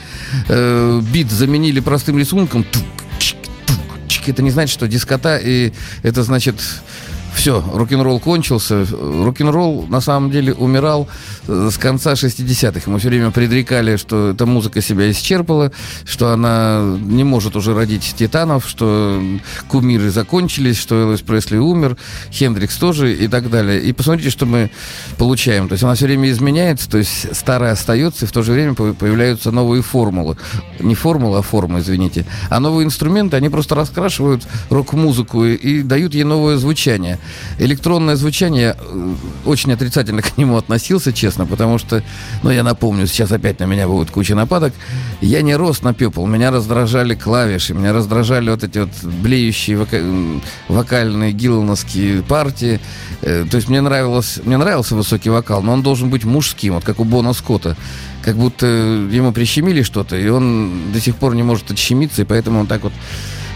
э, 0.47 1.01
бит 1.13 1.31
заменили 1.31 1.79
простым 1.79 2.17
рисунком, 2.17 2.65
это 4.27 4.41
не 4.41 4.49
значит, 4.49 4.73
что 4.73 4.87
дискота, 4.87 5.37
и 5.37 5.71
это 6.01 6.23
значит 6.23 6.55
все, 7.35 7.63
рок-н-ролл 7.73 8.19
кончился. 8.19 8.85
Рок-н-ролл 8.89 9.85
на 9.87 9.99
самом 9.99 10.31
деле 10.31 10.53
умирал 10.53 11.07
э, 11.47 11.69
с 11.71 11.77
конца 11.77 12.13
60-х. 12.13 12.89
Мы 12.89 12.97
все 12.97 13.09
время 13.09 13.29
предрекали, 13.29 13.97
что 13.97 14.29
эта 14.29 14.45
музыка 14.45 14.81
себя 14.81 15.11
исчерпала, 15.11 15.71
что 16.05 16.31
она 16.31 16.97
не 17.01 17.23
может 17.23 17.55
уже 17.55 17.75
родить 17.75 18.15
титанов, 18.17 18.67
что 18.67 19.21
кумиры 19.67 20.09
закончились, 20.11 20.77
что 20.77 20.95
Элвис 20.95 21.21
Пресли 21.21 21.57
умер, 21.57 21.97
Хендрикс 22.31 22.77
тоже 22.77 23.13
и 23.13 23.27
так 23.27 23.49
далее. 23.49 23.81
И 23.81 23.91
посмотрите, 23.91 24.29
что 24.29 24.45
мы 24.45 24.71
получаем. 25.17 25.67
То 25.67 25.73
есть 25.73 25.83
она 25.83 25.95
все 25.95 26.05
время 26.05 26.31
изменяется, 26.31 26.89
то 26.89 26.97
есть 26.97 27.35
старая 27.35 27.73
остается, 27.73 28.25
и 28.25 28.27
в 28.27 28.31
то 28.31 28.43
же 28.43 28.53
время 28.53 28.73
появляются 28.73 29.51
новые 29.51 29.83
формулы. 29.83 30.37
Не 30.79 30.95
формулы, 30.95 31.39
а 31.39 31.41
формы, 31.41 31.79
извините. 31.79 32.25
А 32.49 32.59
новые 32.61 32.85
инструменты, 32.85 33.35
они 33.35 33.49
просто 33.49 33.75
раскрашивают 33.75 34.47
рок-музыку 34.69 35.43
и, 35.43 35.55
и 35.55 35.81
дают 35.83 36.13
ей 36.13 36.23
новое 36.23 36.55
звучание. 36.57 37.19
Электронное 37.57 38.15
звучание, 38.15 38.75
э, 38.77 39.13
очень 39.45 39.71
отрицательно 39.71 40.21
к 40.23 40.37
нему 40.37 40.57
относился, 40.57 41.13
честно, 41.13 41.45
потому 41.45 41.77
что, 41.77 42.03
ну, 42.43 42.51
я 42.51 42.63
напомню, 42.63 43.07
сейчас 43.07 43.31
опять 43.31 43.59
на 43.59 43.65
меня 43.65 43.87
будет 43.87 44.11
куча 44.11 44.35
нападок. 44.35 44.73
Я 45.21 45.41
не 45.41 45.55
рос 45.55 45.81
на 45.81 45.93
пепл, 45.93 46.25
меня 46.25 46.51
раздражали 46.51 47.15
клавиши, 47.15 47.73
меня 47.73 47.93
раздражали 47.93 48.49
вот 48.49 48.63
эти 48.63 48.79
вот 48.79 48.89
блеющие 49.03 49.77
вока... 49.77 49.99
вокальные 50.67 51.31
гиллановские 51.31 52.23
партии. 52.23 52.79
Э, 53.21 53.45
то 53.49 53.57
есть 53.57 53.69
мне 53.69 53.81
нравилось, 53.81 54.39
мне 54.43 54.57
нравился 54.57 54.95
высокий 54.95 55.29
вокал, 55.29 55.61
но 55.61 55.73
он 55.73 55.81
должен 55.81 56.09
быть 56.09 56.25
мужским, 56.25 56.75
вот 56.75 56.83
как 56.83 56.99
у 56.99 57.03
Бона 57.03 57.33
Скотта. 57.33 57.77
Как 58.23 58.37
будто 58.37 58.65
ему 58.65 59.31
прищемили 59.31 59.83
что-то, 59.83 60.17
и 60.17 60.27
он 60.27 60.91
до 60.91 60.99
сих 60.99 61.15
пор 61.15 61.35
не 61.35 61.43
может 61.43 61.69
отщемиться, 61.69 62.23
и 62.23 62.25
поэтому 62.25 62.61
он 62.61 62.67
так 62.67 62.83
вот 62.83 62.93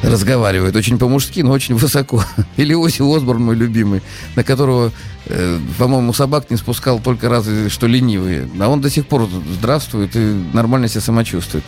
разговаривает. 0.03 0.75
Очень 0.75 0.97
по-мужски, 0.97 1.41
но 1.41 1.51
очень 1.51 1.75
высоко. 1.75 2.23
Или 2.57 2.73
Оси 2.73 3.01
Осборн, 3.01 3.43
мой 3.43 3.55
любимый, 3.55 4.01
на 4.35 4.43
которого, 4.43 4.91
э, 5.25 5.59
по-моему, 5.77 6.13
собак 6.13 6.49
не 6.49 6.57
спускал 6.57 6.99
только 6.99 7.29
разве 7.29 7.69
что 7.69 7.87
ленивые. 7.87 8.49
А 8.59 8.67
он 8.67 8.81
до 8.81 8.89
сих 8.89 9.07
пор 9.07 9.27
здравствует 9.53 10.15
и 10.15 10.19
нормально 10.53 10.87
себя 10.87 11.01
самочувствует. 11.01 11.63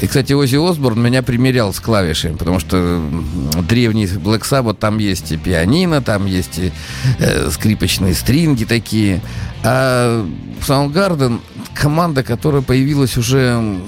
И, 0.00 0.06
кстати, 0.06 0.32
Ози 0.32 0.56
Осборн 0.56 1.00
меня 1.00 1.22
примерял 1.22 1.72
с 1.72 1.80
клавишами, 1.80 2.36
потому 2.36 2.60
что 2.60 3.02
древний 3.68 4.04
Black 4.04 4.42
Sabbath, 4.42 4.76
там 4.78 4.98
есть 4.98 5.32
и 5.32 5.36
пианино, 5.36 6.02
там 6.02 6.26
есть 6.26 6.58
и 6.58 6.72
э, 7.18 7.50
скрипочные 7.50 8.14
стринги 8.14 8.64
такие. 8.64 9.22
А 9.62 10.26
Soundgarden 10.60 11.40
команда, 11.74 12.22
которая 12.22 12.62
появилась 12.62 13.16
уже, 13.16 13.78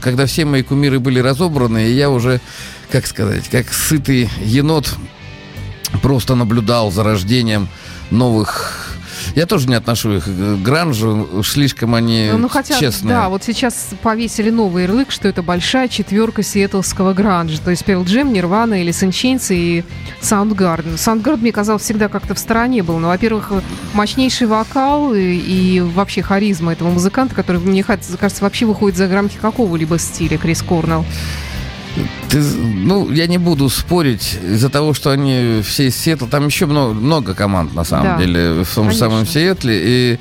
когда 0.00 0.26
все 0.26 0.44
мои 0.44 0.62
кумиры 0.62 1.00
были 1.00 1.20
разобраны, 1.20 1.86
и 1.88 1.92
я 1.92 2.10
уже 2.10 2.40
как 2.92 3.06
сказать, 3.06 3.48
как 3.48 3.72
сытый 3.72 4.28
енот 4.44 4.94
просто 6.02 6.34
наблюдал 6.34 6.92
за 6.92 7.02
рождением 7.02 7.68
новых 8.10 8.78
я 9.34 9.46
тоже 9.46 9.68
не 9.68 9.74
отношу 9.74 10.16
их 10.16 10.24
к 10.24 10.62
гранжу, 10.62 11.42
слишком 11.44 11.94
они 11.94 12.30
ну, 12.36 12.48
хотя, 12.48 12.78
честные. 12.78 13.14
Да, 13.14 13.28
вот 13.28 13.44
сейчас 13.44 13.90
повесили 14.02 14.50
новый 14.50 14.82
ярлык, 14.82 15.10
что 15.10 15.28
это 15.28 15.42
большая 15.42 15.88
четверка 15.88 16.42
сиэтлского 16.42 17.14
гранжа. 17.14 17.58
То 17.62 17.70
есть 17.70 17.84
Pearl 17.84 18.04
Jam, 18.04 18.32
Nirvana 18.32 18.80
или 18.80 18.92
Saint 18.92 19.46
и 19.54 19.84
Soundgarden. 20.20 20.96
Soundgarden, 20.96 21.38
мне 21.38 21.52
казалось, 21.52 21.82
всегда 21.82 22.08
как-то 22.08 22.34
в 22.34 22.38
стороне 22.38 22.82
был. 22.82 22.94
Но, 22.94 23.00
ну, 23.00 23.08
во-первых, 23.08 23.52
мощнейший 23.94 24.48
вокал 24.48 25.14
и, 25.14 25.20
и 25.20 25.80
вообще 25.80 26.20
харизма 26.20 26.72
этого 26.72 26.90
музыканта, 26.90 27.34
который, 27.34 27.60
мне 27.60 27.84
кажется, 27.84 28.42
вообще 28.42 28.66
выходит 28.66 28.98
за 28.98 29.08
рамки 29.08 29.38
какого-либо 29.40 29.98
стиля, 29.98 30.36
Крис 30.36 30.62
Корнелл. 30.62 31.06
Ты, 32.30 32.40
ну, 32.40 33.10
я 33.10 33.26
не 33.26 33.38
буду 33.38 33.68
спорить 33.68 34.38
из-за 34.42 34.70
того, 34.70 34.94
что 34.94 35.10
они 35.10 35.60
все 35.62 35.88
из 35.88 35.96
Сиэтла. 35.96 36.28
Там 36.28 36.46
еще 36.46 36.66
много, 36.66 36.94
много 36.94 37.34
команд, 37.34 37.74
на 37.74 37.84
самом 37.84 38.16
да, 38.16 38.18
деле, 38.18 38.64
в 38.64 38.74
том 38.74 38.90
же 38.90 38.96
самом 38.96 39.26
Сиэтле. 39.26 39.80
И 39.84 40.18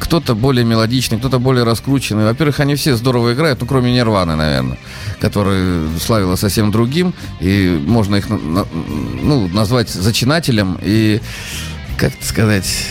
кто-то 0.00 0.34
более 0.34 0.64
мелодичный, 0.64 1.18
кто-то 1.18 1.38
более 1.38 1.64
раскрученный. 1.64 2.24
Во-первых, 2.24 2.60
они 2.60 2.74
все 2.74 2.96
здорово 2.96 3.32
играют, 3.32 3.60
ну, 3.60 3.66
кроме 3.66 3.92
Нирваны, 3.92 4.36
наверное, 4.36 4.78
которая 5.20 5.88
славила 5.98 6.36
совсем 6.36 6.70
другим. 6.70 7.14
И 7.40 7.80
можно 7.86 8.16
их 8.16 8.28
ну, 8.28 9.48
назвать 9.48 9.88
зачинателем. 9.88 10.78
И, 10.82 11.20
как 11.96 12.12
сказать 12.20 12.86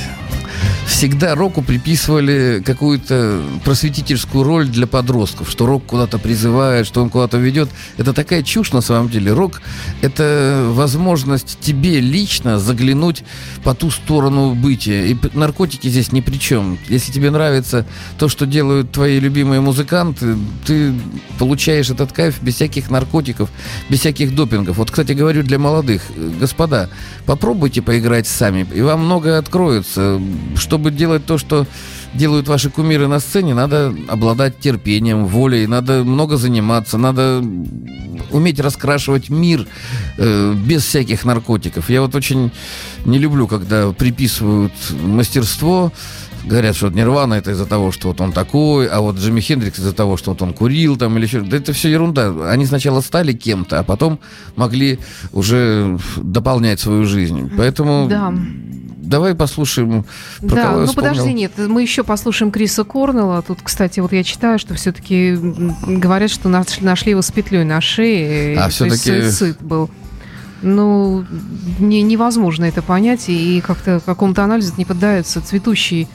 всегда 0.86 1.36
року 1.36 1.62
приписывали 1.62 2.62
какую-то 2.64 3.42
просветительскую 3.64 4.44
роль 4.44 4.68
для 4.68 4.86
подростков, 4.86 5.50
что 5.50 5.66
рок 5.66 5.86
куда-то 5.86 6.20
призывает, 6.20 6.86
что 6.86 7.02
он 7.02 7.10
куда-то 7.10 7.38
ведет. 7.38 7.70
Это 7.98 8.14
такая 8.14 8.44
чушь 8.44 8.72
на 8.72 8.82
самом 8.82 9.10
деле. 9.10 9.34
Рок— 9.34 9.62
это 10.02 10.68
возможность 10.70 11.58
тебе 11.60 12.00
лично 12.00 12.60
заглянуть 12.60 13.24
по 13.64 13.74
ту 13.74 13.90
сторону 13.90 14.54
бытия. 14.54 15.06
И 15.06 15.16
наркотики 15.34 15.88
здесь 15.88 16.12
ни 16.12 16.22
при 16.22 16.38
чем. 16.38 16.78
Если 16.88 17.12
тебе 17.12 17.32
нравится 17.32 17.86
то, 18.20 18.30
что 18.30 18.46
делают 18.46 18.92
твои 18.92 19.20
любимые 19.20 19.62
музыканты, 19.62 20.36
ты 20.66 20.94
получаешь 21.40 21.90
этот 21.90 22.12
кайф 22.12 22.42
без 22.42 22.56
всяких 22.56 22.92
наркотиков, 22.92 23.50
без 23.90 24.00
всяких 24.02 24.36
допингов. 24.36 24.78
Вот, 24.78 24.92
кстати, 24.92 25.14
говорю 25.14 25.44
для 25.44 25.58
молодых. 25.58 26.04
Господа, 26.40 26.90
попробуйте 27.26 27.82
поиграть 27.82 28.28
сами, 28.28 28.68
и 28.74 28.82
вам 28.82 29.06
многое 29.06 29.40
откроется. 29.40 30.22
Чтобы 30.56 30.92
делать 30.92 31.26
то, 31.26 31.38
что 31.38 31.66
делают 32.14 32.48
ваши 32.48 32.70
кумиры 32.70 33.08
на 33.08 33.20
сцене, 33.20 33.54
надо 33.54 33.94
обладать 34.08 34.60
терпением, 34.60 35.26
волей, 35.26 35.68
надо 35.68 36.04
много 36.04 36.38
заниматься, 36.38 36.98
надо 36.98 37.44
уметь 38.32 38.60
раскрашивать 38.60 39.30
мир 39.30 39.68
э, 40.18 40.54
без 40.54 40.84
всяких 40.84 41.26
наркотиков. 41.26 41.90
Я 41.90 42.02
вот 42.02 42.16
очень 42.16 42.52
не 43.06 43.18
люблю, 43.18 43.48
когда 43.48 43.92
приписывают 43.92 44.74
мастерство 45.02 45.92
говорят, 46.44 46.76
что 46.76 46.88
вот 46.88 46.96
Нирвана 46.96 47.36
это 47.36 47.52
из-за 47.52 47.66
того, 47.66 47.92
что 47.92 48.10
вот 48.10 48.22
он 48.22 48.32
такой, 48.32 48.88
а 48.88 49.02
вот 49.02 49.18
Джимми 49.18 49.42
Хендрикс 49.42 49.80
из-за 49.80 49.94
того, 49.94 50.18
что 50.18 50.32
вот 50.32 50.42
он 50.42 50.54
курил 50.54 50.98
там 50.98 51.18
или 51.18 51.26
еще. 51.26 51.42
Да 51.42 51.58
это 51.58 51.74
все 51.74 51.90
ерунда. 51.90 52.34
Они 52.50 52.66
сначала 52.66 53.02
стали 53.02 53.34
кем-то, 53.34 53.80
а 53.80 53.84
потом 53.84 54.20
могли 54.56 55.00
уже 55.34 55.98
дополнять 56.18 56.80
свою 56.80 57.06
жизнь. 57.06 57.52
Поэтому 57.58 58.08
да. 58.10 58.34
Давай 59.12 59.36
послушаем. 59.36 60.06
Про 60.40 60.56
да, 60.56 60.72
ну 60.72 60.94
подожди, 60.94 61.34
нет, 61.34 61.52
мы 61.58 61.84
еще 61.84 62.04
послушаем 62.04 62.52
Криса 62.52 62.84
Корнелла. 62.84 63.44
Тут, 63.44 63.60
кстати, 63.62 64.00
вот 64.00 64.12
я 64.14 64.24
читаю, 64.24 64.58
что 64.58 64.74
все-таки 64.74 65.38
говорят, 65.86 66.32
что 66.32 66.50
нашли 66.50 67.12
его 67.12 67.22
с 67.22 67.32
петлей 67.32 67.64
на 67.64 67.80
шее. 67.82 68.58
А 68.58 68.70
все-таки 68.70 69.30
суицид 69.30 69.62
был. 69.62 69.92
Ну, 70.64 71.26
не, 71.80 72.04
невозможно 72.04 72.66
это 72.66 72.82
понять, 72.82 73.30
и 73.30 73.62
как-то 73.62 74.00
какому-то 74.06 74.44
анализу 74.44 74.74
не 74.78 74.86
поддается 74.86 75.42
цветущий 75.42 76.08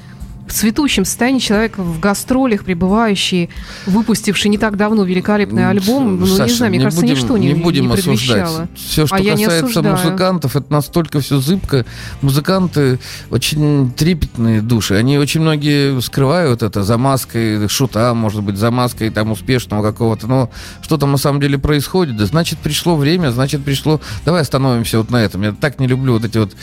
в 0.46 0.52
цветущем 0.52 1.04
состоянии 1.04 1.40
человек 1.40 1.76
в 1.76 1.98
гастролях, 1.98 2.64
пребывающий, 2.64 3.50
выпустивший 3.86 4.50
не 4.50 4.58
так 4.58 4.76
давно 4.76 5.04
великолепный 5.04 5.68
альбом, 5.68 6.20
ну, 6.20 6.26
Саша, 6.26 6.44
не 6.44 6.56
знаю, 6.56 6.70
мне 6.70 6.78
не 6.78 6.84
кажется, 6.84 7.02
будем, 7.02 7.14
ничто 7.16 7.36
не, 7.36 7.46
не 7.48 7.54
будем 7.54 7.88
не 7.88 7.94
осуждать. 7.94 8.68
Все, 8.74 9.06
что 9.06 9.16
а 9.16 9.18
касается 9.18 9.82
музыкантов, 9.82 10.56
это 10.56 10.72
настолько 10.72 11.20
все 11.20 11.40
зыбко. 11.40 11.84
Музыканты 12.22 13.00
очень 13.30 13.92
трепетные 13.92 14.62
души. 14.62 14.94
Они 14.94 15.18
очень 15.18 15.40
многие 15.40 16.00
скрывают 16.00 16.62
это 16.62 16.84
за 16.84 16.96
маской 16.96 17.68
шута, 17.68 18.14
может 18.14 18.42
быть, 18.42 18.56
за 18.56 18.70
маской 18.70 19.10
там 19.10 19.32
успешного 19.32 19.82
какого-то. 19.82 20.26
Но 20.28 20.50
что 20.82 20.96
там 20.96 21.10
на 21.10 21.18
самом 21.18 21.40
деле 21.40 21.58
происходит? 21.58 22.16
Да 22.16 22.26
значит, 22.26 22.58
пришло 22.60 22.96
время, 22.96 23.30
значит, 23.30 23.64
пришло... 23.64 24.00
Давай 24.24 24.42
остановимся 24.42 24.98
вот 24.98 25.10
на 25.10 25.16
этом. 25.16 25.42
Я 25.42 25.52
так 25.52 25.80
не 25.80 25.86
люблю 25.86 26.14
вот 26.14 26.24
эти 26.24 26.38
вот 26.38 26.54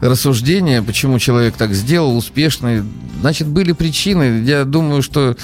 рассуждения, 0.00 0.82
почему 0.82 1.18
человек 1.18 1.54
так 1.56 1.74
сделал, 1.74 2.16
успешный 2.16 2.82
Значит, 3.26 3.48
были 3.48 3.72
причины. 3.72 4.44
Я 4.44 4.64
думаю, 4.64 5.02
что 5.02 5.36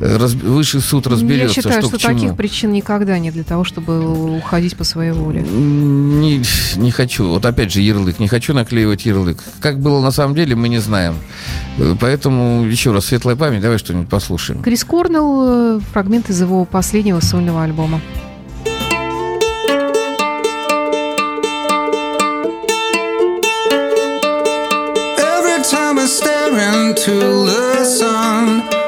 э, 0.00 0.16
раз, 0.16 0.32
высший 0.32 0.80
суд 0.80 1.06
разберется. 1.06 1.60
Я 1.60 1.62
считаю, 1.62 1.82
что, 1.82 1.96
что 1.96 2.08
таких 2.08 2.34
причин 2.34 2.72
никогда 2.72 3.20
нет 3.20 3.34
для 3.34 3.44
того, 3.44 3.62
чтобы 3.62 4.36
уходить 4.36 4.76
по 4.76 4.82
своей 4.82 5.12
воле. 5.12 5.42
Не, 5.42 6.42
не 6.74 6.90
хочу. 6.90 7.28
Вот 7.28 7.46
опять 7.46 7.72
же 7.72 7.82
ярлык. 7.82 8.18
Не 8.18 8.26
хочу 8.26 8.52
наклеивать 8.52 9.06
ярлык. 9.06 9.38
Как 9.60 9.78
было 9.78 10.00
на 10.00 10.10
самом 10.10 10.34
деле, 10.34 10.56
мы 10.56 10.68
не 10.68 10.78
знаем. 10.78 11.14
Э, 11.78 11.94
поэтому 12.00 12.64
еще 12.64 12.90
раз 12.90 13.04
светлая 13.04 13.36
память. 13.36 13.60
Давай 13.60 13.78
что-нибудь 13.78 14.08
послушаем. 14.08 14.60
Крис 14.60 14.82
Корнелл, 14.82 15.76
э, 15.76 15.80
фрагмент 15.92 16.30
из 16.30 16.40
его 16.40 16.64
последнего 16.64 17.20
сольного 17.20 17.62
альбома. 17.62 18.00
To 26.94 27.46
the 27.46 27.84
sun, 27.84 28.79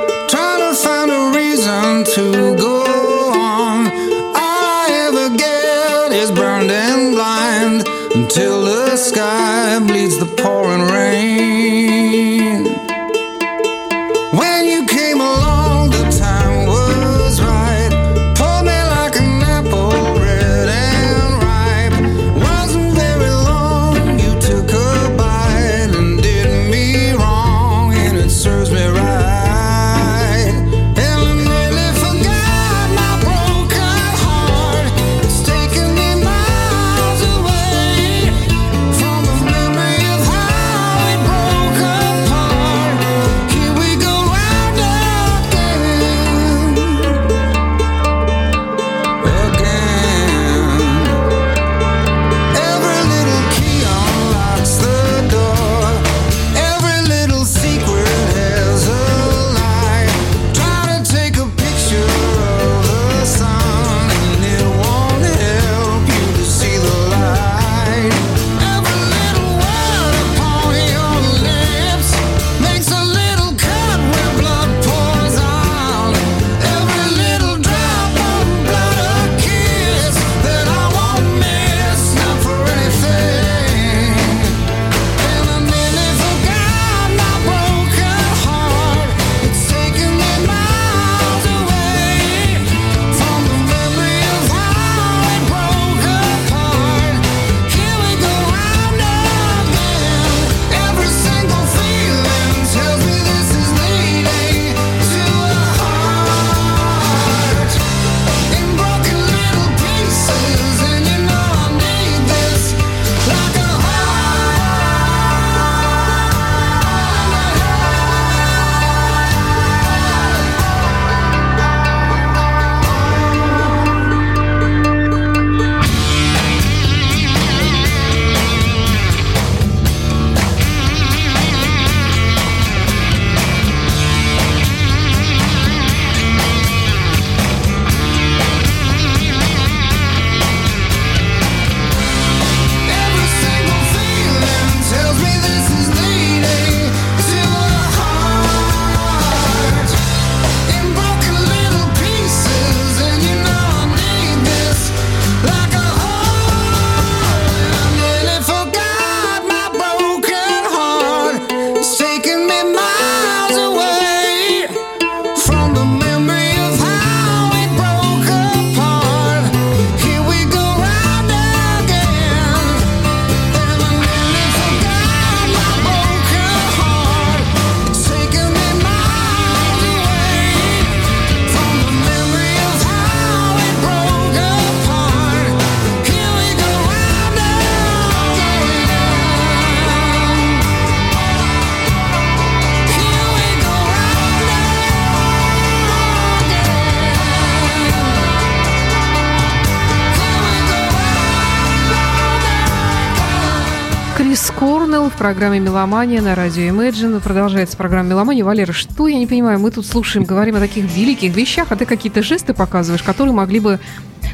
Корнелл 204.50 205.10
в 205.10 205.12
программе 205.12 205.60
«Меломания» 205.60 206.22
на 206.22 206.34
радио 206.34 206.62
Imagine. 206.62 207.20
Продолжается 207.20 207.76
программа 207.76 208.08
«Меломания». 208.08 208.44
Валера, 208.44 208.72
что 208.72 209.06
я 209.06 209.18
не 209.18 209.26
понимаю, 209.26 209.58
мы 209.58 209.70
тут 209.70 209.84
слушаем, 209.84 210.24
говорим 210.24 210.56
о 210.56 210.60
таких 210.60 210.84
великих 210.84 211.36
вещах, 211.36 211.66
а 211.70 211.76
ты 211.76 211.84
какие-то 211.84 212.22
жесты 212.22 212.54
показываешь, 212.54 213.02
которые 213.02 213.34
могли 213.34 213.60
бы, 213.60 213.78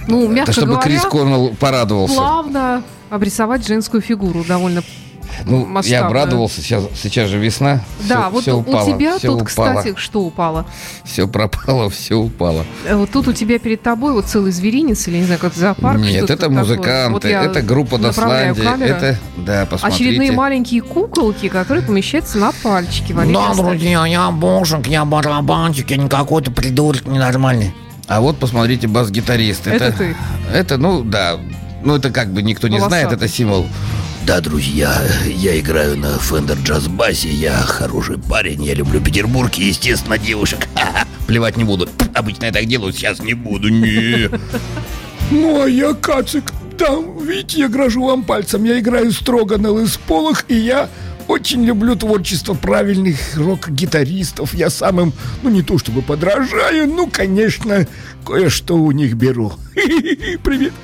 ну, 0.07 0.29
мягко 0.29 0.53
Это 0.53 0.61
чтобы 0.61 0.75
говоря, 0.75 0.89
Крис 0.89 1.03
Корнелл 1.03 1.57
порадовался. 1.59 2.15
плавно 2.15 2.83
обрисовать 3.11 3.67
женскую 3.67 4.01
фигуру 4.01 4.45
довольно 4.45 4.83
Ну, 5.45 5.61
я 5.61 5.67
масштабную. 5.67 6.07
обрадовался, 6.07 6.61
сейчас, 6.63 6.85
сейчас 7.01 7.29
же 7.29 7.39
весна. 7.39 7.81
Да, 8.09 8.23
всё- 8.23 8.31
вот 8.31 8.43
всё 8.43 8.57
у- 8.57 8.61
упало, 8.61 8.83
у 8.89 8.93
тебя 8.99 9.19
всё 9.19 9.33
тут, 9.39 9.51
упало, 9.53 9.75
кстати, 9.77 9.95
что 9.97 10.21
упало? 10.23 10.67
Все 11.05 11.29
пропало, 11.29 11.89
все 11.91 12.15
упало. 12.17 12.65
Э, 12.87 12.97
Вот 12.97 13.11
тут 13.11 13.29
у 13.29 13.33
тебя 13.33 13.59
перед 13.59 13.83
тобой 13.83 14.13
вот 14.13 14.27
целый 14.27 14.53
зверинец 14.53 15.07
или, 15.09 15.19
не 15.19 15.25
знаю, 15.25 15.41
как 15.41 15.55
зоопарк. 15.55 15.99
Нет, 16.01 16.25
это 16.25 16.37
такое. 16.37 16.59
музыканты, 16.59 17.13
Вот 17.13 17.25
я 17.25 17.43
это 17.45 17.63
группа 17.63 17.99
камеру. 17.99 18.91
это, 18.91 19.19
да, 19.37 19.67
посмотрите. 19.67 20.05
Очередные 20.05 20.33
маленькие 20.33 20.83
куколки, 20.83 21.49
которые 21.49 21.85
помещаются 21.85 22.39
на 22.39 22.53
пальчике. 22.63 23.15
Валерий 23.15 23.35
Да, 23.35 23.55
друзья, 23.55 24.07
я 24.07 24.31
бошек, 24.31 24.87
я 24.87 25.05
барабанщик, 25.05 25.91
я 25.91 25.97
не 25.97 26.09
какой-то 26.09 26.51
придурок 26.51 27.07
ненормальный. 27.07 27.73
А 28.07 28.21
вот 28.21 28.39
посмотрите, 28.39 28.87
бас-гитарист. 28.89 29.67
Это 29.67 29.93
ты. 29.93 30.17
Это, 30.53 30.79
ну, 30.79 31.03
да. 31.03 31.37
Ну, 31.85 31.95
это 31.97 32.11
как 32.11 32.33
бы 32.33 32.43
никто 32.43 32.67
не 32.69 32.79
знает, 32.79 33.05
Волосатый. 33.07 33.27
это 33.27 33.29
символ. 33.29 33.67
Да, 34.29 34.43
друзья, 34.43 34.95
я 35.25 35.59
играю 35.59 35.97
на 35.97 36.17
Fender 36.17 36.63
Jazz 36.63 36.87
басе, 36.87 37.31
я 37.31 37.55
хороший 37.63 38.19
парень, 38.19 38.63
я 38.63 38.75
люблю 38.75 39.01
Петербург 39.01 39.57
и, 39.57 39.65
естественно, 39.65 40.19
девушек. 40.19 40.69
Ха-ха, 40.75 41.07
Плевать 41.27 41.57
не 41.57 41.65
буду. 41.65 41.89
Обычно 42.13 42.45
я 42.45 42.53
так 42.53 42.67
делаю, 42.67 42.93
сейчас 42.93 43.21
не 43.21 43.33
буду, 43.33 43.71
не. 43.71 44.29
Ну, 45.31 45.63
а 45.63 45.67
я 45.67 45.95
Кацик. 45.95 46.53
Там, 46.77 47.25
видите, 47.25 47.61
я 47.61 47.69
грожу 47.69 48.05
вам 48.05 48.23
пальцем. 48.23 48.65
Я 48.65 48.79
играю 48.79 49.13
строго 49.13 49.57
на 49.57 49.71
лысполах, 49.71 50.45
и 50.49 50.57
я 50.57 50.91
очень 51.27 51.65
люблю 51.65 51.97
творчество 51.97 52.53
правильных 52.53 53.17
рок-гитаристов. 53.35 54.53
Я 54.53 54.69
самым, 54.69 55.15
ну, 55.43 55.49
не 55.49 55.63
то 55.63 55.79
чтобы 55.79 56.03
подражаю, 56.03 56.87
ну, 56.87 57.07
конечно, 57.07 57.87
кое-что 58.27 58.77
у 58.77 58.93
них 58.93 59.15
беру. 59.15 59.55
Привет. 60.45 60.75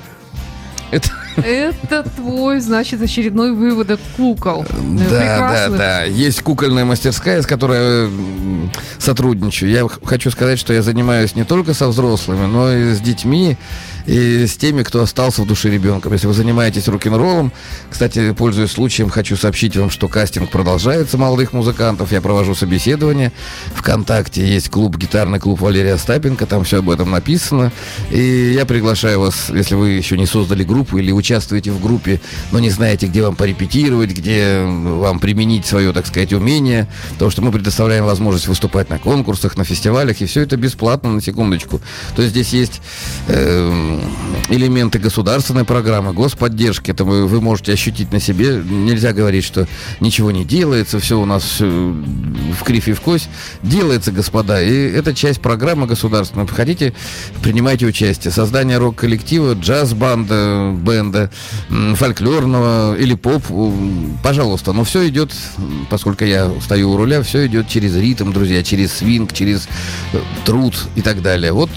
Это, 0.89 1.09
Это 1.37 2.03
твой, 2.15 2.59
значит, 2.59 3.01
очередной 3.01 3.51
выводок 3.53 3.99
кукол. 4.17 4.63
Э, 4.63 4.67
да, 4.69 5.09
да, 5.09 5.19
прекрасных. 5.19 5.77
да. 5.77 6.03
Есть 6.03 6.41
кукольная 6.41 6.85
мастерская, 6.85 7.41
с 7.41 7.45
которой 7.45 8.07
м, 8.07 8.71
сотрудничаю. 8.99 9.69
Я 9.71 9.87
хочу 10.03 10.31
сказать, 10.31 10.59
что 10.59 10.73
я 10.73 10.81
занимаюсь 10.81 11.35
не 11.35 11.43
только 11.43 11.73
со 11.73 11.87
взрослыми, 11.87 12.45
но 12.45 12.71
и 12.71 12.93
с 12.93 12.99
детьми, 12.99 13.57
и 14.05 14.45
с 14.45 14.55
теми, 14.55 14.83
кто 14.83 15.01
остался 15.01 15.41
в 15.41 15.47
душе 15.47 15.69
ребенком. 15.71 16.13
Если 16.13 16.27
вы 16.27 16.33
занимаетесь 16.33 16.87
рок-н-роллом, 16.87 17.51
кстати, 17.89 18.33
пользуясь 18.33 18.71
случаем, 18.71 19.09
хочу 19.09 19.35
сообщить 19.35 19.75
вам, 19.77 19.89
что 19.89 20.07
кастинг 20.07 20.51
продолжается 20.51 21.17
молодых 21.17 21.53
музыкантов. 21.53 22.11
Я 22.11 22.21
провожу 22.21 22.53
собеседование. 22.53 23.31
Вконтакте 23.73 24.45
есть 24.45 24.69
клуб, 24.69 24.95
гитарный 24.97 25.39
клуб 25.39 25.59
Валерия 25.59 25.93
Остапенко, 25.93 26.45
там 26.45 26.63
все 26.63 26.79
об 26.79 26.89
этом 26.89 27.09
написано. 27.11 27.71
И 28.11 28.53
я 28.55 28.65
приглашаю 28.65 29.21
вас, 29.21 29.49
если 29.49 29.73
вы 29.75 29.89
еще 29.91 30.17
не 30.17 30.27
создали 30.27 30.63
группу 30.63 30.97
или 30.99 31.11
участвуете 31.25 31.71
в 31.71 31.81
группе, 31.81 32.21
но 32.51 32.59
не 32.59 32.69
знаете, 32.69 33.07
где 33.07 33.23
вам 33.23 33.35
порепетировать, 33.35 34.11
где 34.11 34.63
вам 34.63 35.19
применить 35.19 35.65
свое, 35.65 35.91
так 35.91 36.05
сказать, 36.05 36.33
умение, 36.33 36.87
потому 37.13 37.31
что 37.31 37.41
мы 37.41 37.51
предоставляем 37.51 38.05
возможность 38.05 38.47
выступать 38.47 38.89
на 38.91 38.99
конкурсах, 38.99 39.57
на 39.57 39.63
фестивалях, 39.63 40.21
и 40.21 40.25
все 40.25 40.41
это 40.41 40.55
бесплатно, 40.55 41.11
на 41.11 41.21
секундочку. 41.21 41.81
То 42.15 42.21
есть 42.21 42.33
здесь 42.33 42.53
есть 42.53 42.81
эм, 43.27 44.01
элементы 44.49 44.99
государственной 44.99 45.65
программы, 45.65 46.13
господдержки, 46.13 46.91
это 46.91 47.03
вы, 47.03 47.25
вы 47.25 47.41
можете 47.41 47.73
ощутить 47.73 48.11
на 48.13 48.19
себе. 48.19 48.61
Нельзя 48.63 49.11
говорить, 49.11 49.43
что 49.43 49.67
ничего 49.99 50.29
не 50.29 50.45
делается, 50.45 50.99
все 50.99 51.19
у 51.19 51.25
нас 51.25 51.43
всё 51.43 51.65
в 51.65 52.63
кривь 52.63 52.87
и 52.87 52.93
в 52.93 53.01
кость. 53.01 53.29
Делается, 53.63 54.11
господа, 54.11 54.61
и 54.61 54.71
это 54.71 55.15
часть 55.15 55.41
программы 55.41 55.87
государственной. 55.87 56.45
Хотите, 56.47 56.93
принимайте 57.41 57.87
участие. 57.87 58.31
Создание 58.31 58.77
рок-коллектива, 58.77 59.53
джаз-банда, 59.53 60.71
бенда, 60.77 61.14
м, 61.69 61.95
фольклорного 61.95 62.95
или 62.95 63.13
поп, 63.15 63.43
пожалуйста. 64.23 64.73
Но 64.73 64.83
все 64.83 65.07
идет, 65.07 65.31
поскольку 65.89 66.23
я 66.25 66.51
стою 66.61 66.91
у 66.91 66.97
руля, 66.97 67.21
все 67.21 67.45
идет 67.47 67.67
через 67.67 67.95
ритм, 67.95 68.31
друзья, 68.31 68.63
через 68.63 68.93
свинг, 68.93 69.33
через 69.33 69.67
э, 70.13 70.17
труд 70.45 70.75
и 70.95 71.01
так 71.01 71.21
далее. 71.21 71.51
Вот 71.51 71.69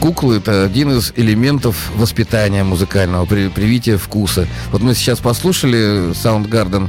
Куклы 0.00 0.36
это 0.38 0.64
один 0.64 0.92
из 0.92 1.12
элементов 1.16 1.90
воспитания 1.96 2.64
музыкального, 2.64 3.26
при- 3.26 3.48
привития 3.48 3.98
вкуса. 3.98 4.46
Вот 4.72 4.80
мы 4.80 4.94
сейчас 4.94 5.18
послушали 5.18 6.12
Soundgarden, 6.12 6.88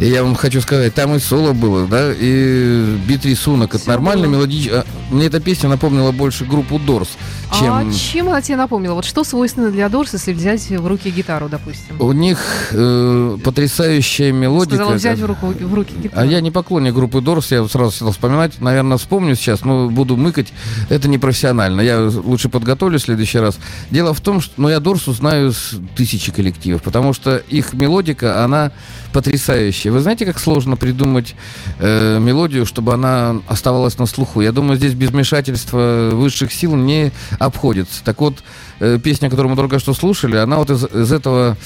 и 0.00 0.06
я 0.06 0.22
вам 0.24 0.34
хочу 0.34 0.60
сказать, 0.60 0.94
там 0.94 1.14
и 1.14 1.18
соло 1.18 1.52
было, 1.52 1.86
да, 1.86 2.12
и 2.12 2.96
бит 3.06 3.24
рисунок. 3.24 3.74
Это 3.74 3.88
нормально 3.88 4.26
мелодично. 4.26 4.84
Мне 5.10 5.26
эта 5.26 5.40
песня 5.40 5.68
напомнила 5.68 6.10
больше 6.12 6.44
группу 6.44 6.78
Дорс, 6.78 7.10
чем... 7.58 7.72
А 7.72 7.92
чем 7.92 8.28
она 8.28 8.40
тебе 8.40 8.56
напомнила? 8.56 8.94
Вот 8.94 9.04
что 9.04 9.24
свойственно 9.24 9.70
для 9.70 9.88
Дорс, 9.88 10.12
если 10.12 10.32
взять 10.32 10.68
в 10.70 10.86
руки 10.86 11.10
гитару, 11.10 11.48
допустим? 11.48 12.00
У 12.00 12.12
них 12.12 12.38
э, 12.70 13.38
потрясающая 13.42 14.32
мелодика. 14.32 14.76
Сказала 14.76 14.94
взять 14.94 15.18
в, 15.18 15.26
руку, 15.26 15.46
в 15.48 15.74
руки 15.74 15.94
гитару. 16.00 16.22
А 16.22 16.24
я 16.24 16.40
не 16.40 16.50
поклонник 16.50 16.94
группы 16.94 17.20
Дорс, 17.20 17.50
я 17.50 17.66
сразу 17.66 17.90
стал 17.90 18.12
вспоминать. 18.12 18.60
Наверное, 18.60 18.98
вспомню 18.98 19.34
сейчас, 19.34 19.64
но 19.64 19.90
буду 19.90 20.16
мыкать. 20.16 20.52
Это 20.88 21.08
непрофессионально. 21.08 21.80
Я 21.80 22.00
лучше 22.00 22.48
подготовлюсь 22.48 23.02
в 23.02 23.04
следующий 23.06 23.38
раз. 23.38 23.58
Дело 23.90 24.14
в 24.14 24.20
том, 24.20 24.40
что 24.40 24.54
ну, 24.56 24.68
я 24.68 24.78
Дорсу 24.78 25.12
знаю 25.12 25.52
с 25.52 25.74
тысячи 25.96 26.30
коллективов, 26.32 26.82
потому 26.82 27.12
что 27.12 27.36
их 27.36 27.72
мелодика, 27.72 28.44
она 28.44 28.70
потрясающая. 29.12 29.89
Вы 29.90 30.00
знаете, 30.00 30.26
как 30.26 30.38
сложно 30.38 30.76
придумать 30.76 31.34
э, 31.78 32.18
мелодию, 32.18 32.66
чтобы 32.66 32.94
она 32.94 33.36
оставалась 33.46 33.98
на 33.98 34.06
слуху? 34.06 34.40
Я 34.40 34.52
думаю, 34.52 34.76
здесь 34.76 34.94
без 34.94 35.10
вмешательства 35.10 36.10
высших 36.12 36.52
сил 36.52 36.76
не 36.76 37.12
обходится. 37.38 38.02
Так 38.04 38.20
вот, 38.20 38.42
э, 38.80 38.98
песня, 39.02 39.30
которую 39.30 39.50
мы 39.50 39.56
только 39.56 39.78
что 39.78 39.94
слушали, 39.94 40.36
она 40.36 40.56
вот 40.56 40.70
из, 40.70 40.84
из 40.84 41.12
этого 41.12 41.56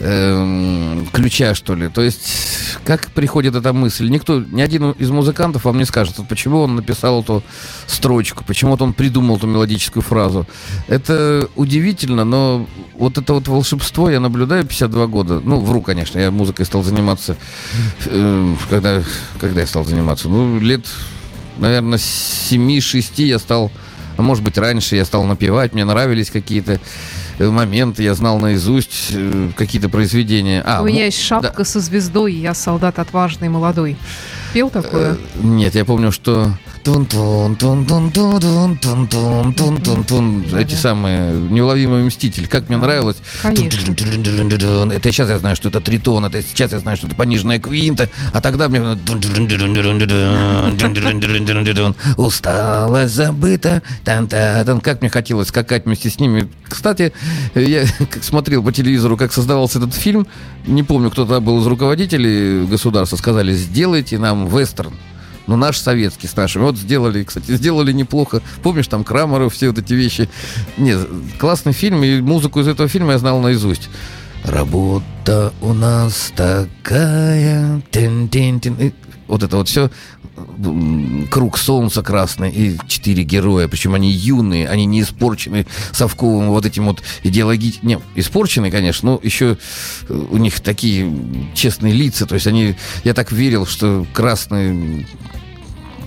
эм, 0.00 1.06
ключа, 1.12 1.54
что 1.54 1.74
ли. 1.74 1.88
То 1.88 2.02
есть, 2.02 2.28
как 2.84 3.08
приходит 3.08 3.54
эта 3.54 3.72
мысль? 3.72 4.08
Никто, 4.08 4.40
ни 4.40 4.60
один 4.60 4.92
из 4.92 5.10
музыкантов 5.10 5.64
вам 5.64 5.78
не 5.78 5.84
скажет, 5.84 6.16
почему 6.28 6.60
он 6.60 6.76
написал 6.76 7.22
эту 7.22 7.42
строчку, 7.86 8.44
почему 8.44 8.72
вот 8.72 8.82
он 8.82 8.92
придумал 8.92 9.36
эту 9.36 9.46
мелодическую 9.46 10.02
фразу. 10.02 10.46
Это 10.86 11.48
удивительно, 11.56 12.24
но 12.24 12.66
вот 12.94 13.18
это 13.18 13.34
вот 13.34 13.48
волшебство 13.48 14.10
я 14.10 14.20
наблюдаю 14.20 14.64
52 14.64 15.06
года. 15.06 15.40
Ну, 15.44 15.60
вру, 15.60 15.82
конечно, 15.82 16.18
я 16.18 16.30
музыкой 16.30 16.66
стал 16.66 16.82
заниматься, 16.82 17.36
э, 18.06 18.54
когда, 18.70 19.02
когда 19.40 19.60
я 19.60 19.66
стал 19.66 19.84
заниматься? 19.84 20.28
Ну, 20.28 20.58
лет, 20.60 20.86
наверное, 21.58 21.98
с 21.98 22.48
7-6 22.50 23.24
я 23.24 23.38
стал 23.38 23.70
а 24.18 24.22
может 24.22 24.42
быть, 24.42 24.58
раньше 24.58 24.96
я 24.96 25.04
стал 25.04 25.22
напевать, 25.22 25.74
мне 25.74 25.84
нравились 25.84 26.28
какие-то 26.28 26.80
э, 27.38 27.48
моменты, 27.48 28.02
я 28.02 28.14
знал 28.14 28.38
наизусть 28.38 29.08
э, 29.12 29.50
какие-то 29.56 29.88
произведения. 29.88 30.62
А, 30.66 30.82
У 30.82 30.86
меня 30.86 31.00
ну, 31.00 31.04
есть 31.06 31.22
шапка 31.22 31.64
со 31.64 31.80
звездой, 31.80 32.34
я 32.34 32.54
солдат 32.54 32.98
отважный 32.98 33.48
молодой. 33.48 33.96
Пел 34.52 34.70
такое? 34.70 35.12
э, 35.14 35.16
Нет, 35.42 35.74
я 35.74 35.84
помню, 35.84 36.12
что 36.12 36.52
эти 40.58 40.74
самые 40.74 41.32
неуловимые 41.32 42.04
мстители. 42.04 42.46
Как 42.46 42.68
мне 42.68 42.78
нравилось. 42.78 43.16
Это 43.42 45.12
сейчас 45.12 45.28
я 45.28 45.38
знаю, 45.38 45.56
что 45.56 45.68
это 45.68 45.80
тритон, 45.80 46.24
это 46.24 46.42
сейчас 46.42 46.72
я 46.72 46.78
знаю, 46.78 46.96
что 46.96 47.06
это 47.06 47.16
пониженная 47.16 47.58
квинта, 47.58 48.08
а 48.32 48.40
тогда 48.40 48.68
мне 48.68 48.80
устала, 52.16 53.06
забыта. 53.08 53.82
Тан 54.04 54.24
-тан. 54.24 54.80
Как 54.80 55.00
мне 55.00 55.10
хотелось 55.10 55.48
скакать 55.48 55.84
вместе 55.84 56.08
с 56.10 56.18
ними. 56.18 56.48
Кстати, 56.68 57.12
я 57.54 57.84
смотрел 58.22 58.62
по 58.62 58.72
телевизору, 58.72 59.16
как 59.16 59.32
создавался 59.32 59.78
этот 59.78 59.94
фильм. 59.94 60.26
Не 60.66 60.82
помню, 60.82 61.10
кто 61.10 61.24
тогда 61.24 61.40
был 61.40 61.60
из 61.60 61.66
руководителей 61.66 62.66
государства. 62.66 63.16
Сказали, 63.16 63.52
сделайте 63.52 64.18
нам 64.18 64.48
вестерн. 64.48 64.94
Ну, 65.48 65.56
наш 65.56 65.78
советский 65.78 66.28
с 66.28 66.36
нашими. 66.36 66.62
Вот 66.62 66.76
сделали, 66.76 67.24
кстати, 67.24 67.50
сделали 67.56 67.90
неплохо. 67.92 68.42
Помнишь, 68.62 68.86
там 68.86 69.02
Крамеров, 69.02 69.54
все 69.54 69.68
вот 69.68 69.78
эти 69.78 69.94
вещи. 69.94 70.28
Нет, 70.76 71.08
классный 71.38 71.72
фильм, 71.72 72.04
и 72.04 72.20
музыку 72.20 72.60
из 72.60 72.68
этого 72.68 72.88
фильма 72.88 73.12
я 73.12 73.18
знал 73.18 73.40
наизусть. 73.40 73.88
Работа 74.44 75.52
у 75.62 75.72
нас 75.72 76.32
такая. 76.36 77.80
Тин-тин-тин. 77.90 78.74
И 78.78 78.92
Вот 79.26 79.42
это 79.42 79.56
вот 79.56 79.68
все. 79.68 79.90
Круг 81.30 81.58
солнца 81.58 82.02
красный 82.02 82.50
и 82.50 82.76
четыре 82.86 83.22
героя. 83.22 83.68
Причем 83.68 83.94
они 83.94 84.10
юные, 84.10 84.68
они 84.68 84.86
не 84.86 85.02
испорчены 85.02 85.66
совковым 85.92 86.48
вот 86.48 86.66
этим 86.66 86.86
вот 86.86 87.02
идеологическим... 87.22 87.88
Не, 87.88 87.98
испорчены, 88.14 88.70
конечно, 88.70 89.12
но 89.12 89.20
еще 89.22 89.56
у 90.08 90.36
них 90.36 90.60
такие 90.60 91.12
честные 91.54 91.92
лица. 91.94 92.26
То 92.26 92.34
есть 92.34 92.46
они... 92.46 92.74
Я 93.04 93.14
так 93.14 93.32
верил, 93.32 93.66
что 93.66 94.06
красные 94.12 95.06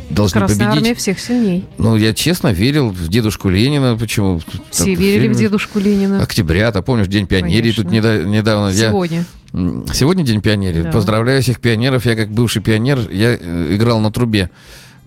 должны 0.09 0.39
Красная 0.41 0.57
победить. 0.67 0.77
армия 0.83 0.95
всех 0.95 1.19
сильней. 1.19 1.65
Ну, 1.77 1.95
я 1.95 2.13
честно 2.13 2.49
верил 2.49 2.89
в 2.89 3.07
дедушку 3.07 3.49
Ленина. 3.49 3.95
Почему? 3.97 4.41
Все 4.69 4.83
Там 4.85 4.93
верили 4.95 5.27
в 5.29 5.37
дедушку 5.37 5.79
Ленина. 5.79 6.21
Октября, 6.21 6.71
ты 6.71 6.81
помнишь, 6.81 7.07
День 7.07 7.27
пионерии 7.27 7.71
Конечно. 7.71 7.83
тут 7.83 7.93
неда- 7.93 8.25
недавно. 8.25 8.69
Я 8.69 8.89
Сегодня. 8.89 9.19
М, 9.19 9.25
Сегодня 9.53 10.23
День 10.23 10.41
пионерии. 10.41 10.83
Да. 10.83 10.91
Поздравляю 10.91 11.41
всех 11.41 11.59
пионеров. 11.59 12.05
Я 12.05 12.15
как 12.15 12.29
бывший 12.29 12.61
пионер, 12.61 13.09
я 13.09 13.37
э, 13.39 13.75
играл 13.75 13.99
на 13.99 14.11
трубе 14.11 14.49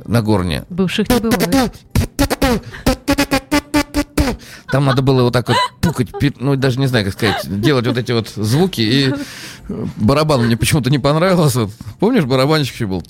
на 0.05 0.23
горне. 0.23 0.65
Бывших 0.69 1.09
не 1.09 1.19
бывает. 1.19 1.73
Там 4.71 4.87
надо 4.87 5.03
было 5.03 5.23
вот 5.23 5.33
так 5.33 5.49
вот 5.49 5.57
пукать, 5.81 6.11
ну 6.41 6.57
даже 6.57 6.81
не 6.81 6.89
знаю, 6.89 7.05
как 7.05 7.15
сказать, 7.15 7.61
делать 7.61 7.87
вот 7.87 7.97
эти 7.97 8.13
вот 8.13 8.29
звуки. 8.29 8.81
И 8.81 9.15
барабан 9.97 10.45
мне 10.45 10.57
почему-то 10.57 10.91
не 10.91 10.99
понравился. 10.99 11.71
Помнишь, 12.01 12.25
барабанщик 12.25 12.75
еще 12.75 12.87
был? 12.87 13.05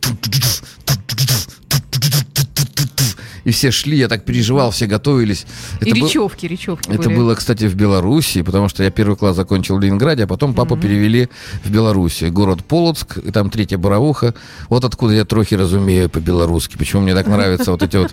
И 3.45 3.51
все 3.51 3.71
шли, 3.71 3.97
я 3.99 4.09
так 4.09 4.25
переживал, 4.25 4.71
все 4.71 4.87
готовились. 4.87 5.47
И 5.81 5.91
Это 5.91 6.01
был- 6.01 6.07
речевки, 6.09 6.47
речевки 6.47 6.89
Это 6.91 7.05
были. 7.05 7.17
было, 7.17 7.35
кстати, 7.35 7.65
в 7.65 7.75
Беларуси, 7.75 8.43
потому 8.43 8.69
что 8.69 8.83
я 8.83 8.91
первый 8.91 9.17
класс 9.17 9.37
закончил 9.37 9.77
в 9.77 9.81
Ленинграде, 9.81 10.25
а 10.25 10.27
потом 10.27 10.55
папу 10.55 10.77
перевели 10.77 11.29
в 11.65 11.71
Беларуси. 11.71 12.25
Город 12.27 12.65
Полоцк, 12.65 13.19
и 13.19 13.31
там 13.31 13.51
третья 13.51 13.77
Боровуха. 13.79 14.35
Вот 14.69 14.85
откуда 14.85 15.15
я 15.15 15.25
трохи 15.25 15.55
разумею 15.55 16.09
по-белорусски. 16.09 16.77
Почему 16.79 17.03
мне 17.03 17.15
так 17.15 17.27
нравятся 17.27 17.71
вот 17.71 17.83
эти 17.83 17.97
вот 17.99 18.13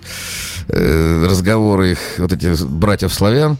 э, 0.68 1.26
разговоры 1.28 1.92
их, 1.92 1.98
вот 2.18 2.32
этих 2.32 2.60
братьев-славян. 2.68 3.56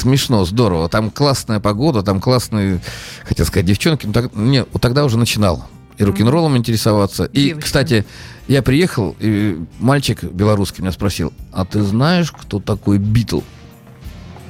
Смешно, 0.00 0.44
здорово. 0.44 0.88
Там 0.88 1.10
классная 1.10 1.60
погода, 1.60 2.02
там 2.02 2.20
классные, 2.20 2.80
хотел 3.24 3.44
сказать, 3.46 3.66
девчонки. 3.66 4.06
Ну, 4.06 4.12
так- 4.12 4.34
не, 4.34 4.64
вот 4.72 4.80
тогда 4.80 5.04
уже 5.04 5.18
начинал 5.18 5.66
и 5.98 6.04
рок-н-роллом 6.04 6.56
интересоваться. 6.56 7.24
И, 7.24 7.54
кстати, 7.54 8.04
я 8.48 8.62
приехал, 8.62 9.16
и 9.18 9.58
мальчик 9.78 10.22
белорусский 10.22 10.82
меня 10.82 10.92
спросил, 10.92 11.32
а 11.52 11.64
ты 11.64 11.82
знаешь, 11.82 12.32
кто 12.32 12.60
такой 12.60 12.98
Битл? 12.98 13.40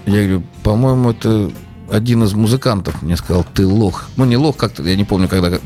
Я 0.06 0.22
говорю, 0.22 0.42
по-моему, 0.62 1.10
это 1.10 1.50
один 1.90 2.22
из 2.24 2.34
музыкантов. 2.34 3.02
Мне 3.02 3.16
сказал, 3.16 3.44
ты 3.54 3.66
лох. 3.66 4.04
Ну, 4.16 4.24
не 4.24 4.36
лох 4.36 4.56
как-то, 4.56 4.82
я 4.82 4.96
не 4.96 5.04
помню, 5.04 5.28
когда. 5.28 5.58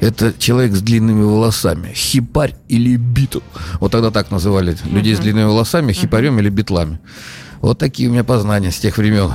Это 0.00 0.32
человек 0.38 0.74
с 0.74 0.82
длинными 0.82 1.22
волосами. 1.22 1.92
Хипарь 1.94 2.54
или 2.68 2.96
Битл. 2.96 3.40
Вот 3.80 3.92
тогда 3.92 4.10
так 4.10 4.30
называли 4.30 4.76
людей 4.84 5.14
с 5.14 5.18
длинными 5.18 5.46
волосами, 5.46 5.92
хипарем 5.92 6.38
или 6.38 6.48
битлами. 6.48 6.98
Вот 7.60 7.78
такие 7.78 8.08
у 8.08 8.12
меня 8.12 8.24
познания 8.24 8.70
с 8.70 8.78
тех 8.78 8.96
времен. 8.98 9.32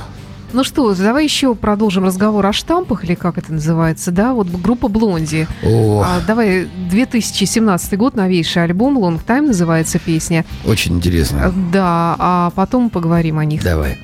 Ну 0.54 0.62
что, 0.62 0.94
давай 0.94 1.24
еще 1.24 1.56
продолжим 1.56 2.04
разговор 2.04 2.46
о 2.46 2.52
штампах, 2.52 3.04
или 3.04 3.16
как 3.16 3.38
это 3.38 3.52
называется, 3.52 4.12
да? 4.12 4.32
Вот 4.34 4.46
группа 4.48 4.86
Блонди. 4.86 5.48
О, 5.64 6.04
А, 6.06 6.20
давай, 6.24 6.68
2017 6.90 7.98
год, 7.98 8.14
новейший 8.14 8.62
альбом, 8.62 8.96
Long 8.98 9.20
Time 9.26 9.48
называется 9.48 9.98
песня. 9.98 10.44
очень 10.64 10.94
интересно. 10.94 11.52
Да, 11.72 12.14
а 12.20 12.52
потом 12.54 12.88
поговорим 12.88 13.38
о 13.40 13.44
них. 13.44 13.64
Давай. 13.64 13.98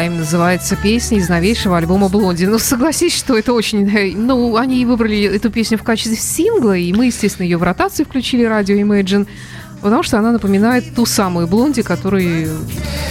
Time 0.00 0.16
называется 0.16 0.76
песня 0.76 1.18
из 1.18 1.28
новейшего 1.28 1.76
альбома 1.76 2.08
Блонди. 2.08 2.46
Ну, 2.46 2.58
согласись, 2.58 3.14
что 3.14 3.36
это 3.36 3.52
очень... 3.52 3.86
э, 3.86 4.12
Ну, 4.16 4.56
они 4.56 4.86
выбрали 4.86 5.24
эту 5.24 5.50
песню 5.50 5.76
в 5.76 5.82
качестве 5.82 6.16
сингла, 6.16 6.74
и 6.74 6.90
мы, 6.94 7.06
естественно, 7.06 7.44
ее 7.44 7.58
в 7.58 7.62
ротацию 7.62 8.06
включили, 8.06 8.44
радио 8.44 8.76
Imagine, 8.76 9.26
потому 9.82 10.02
что 10.02 10.18
она 10.18 10.32
напоминает 10.32 10.94
ту 10.94 11.04
самую 11.04 11.48
Блонди, 11.48 11.82
которой 11.82 12.48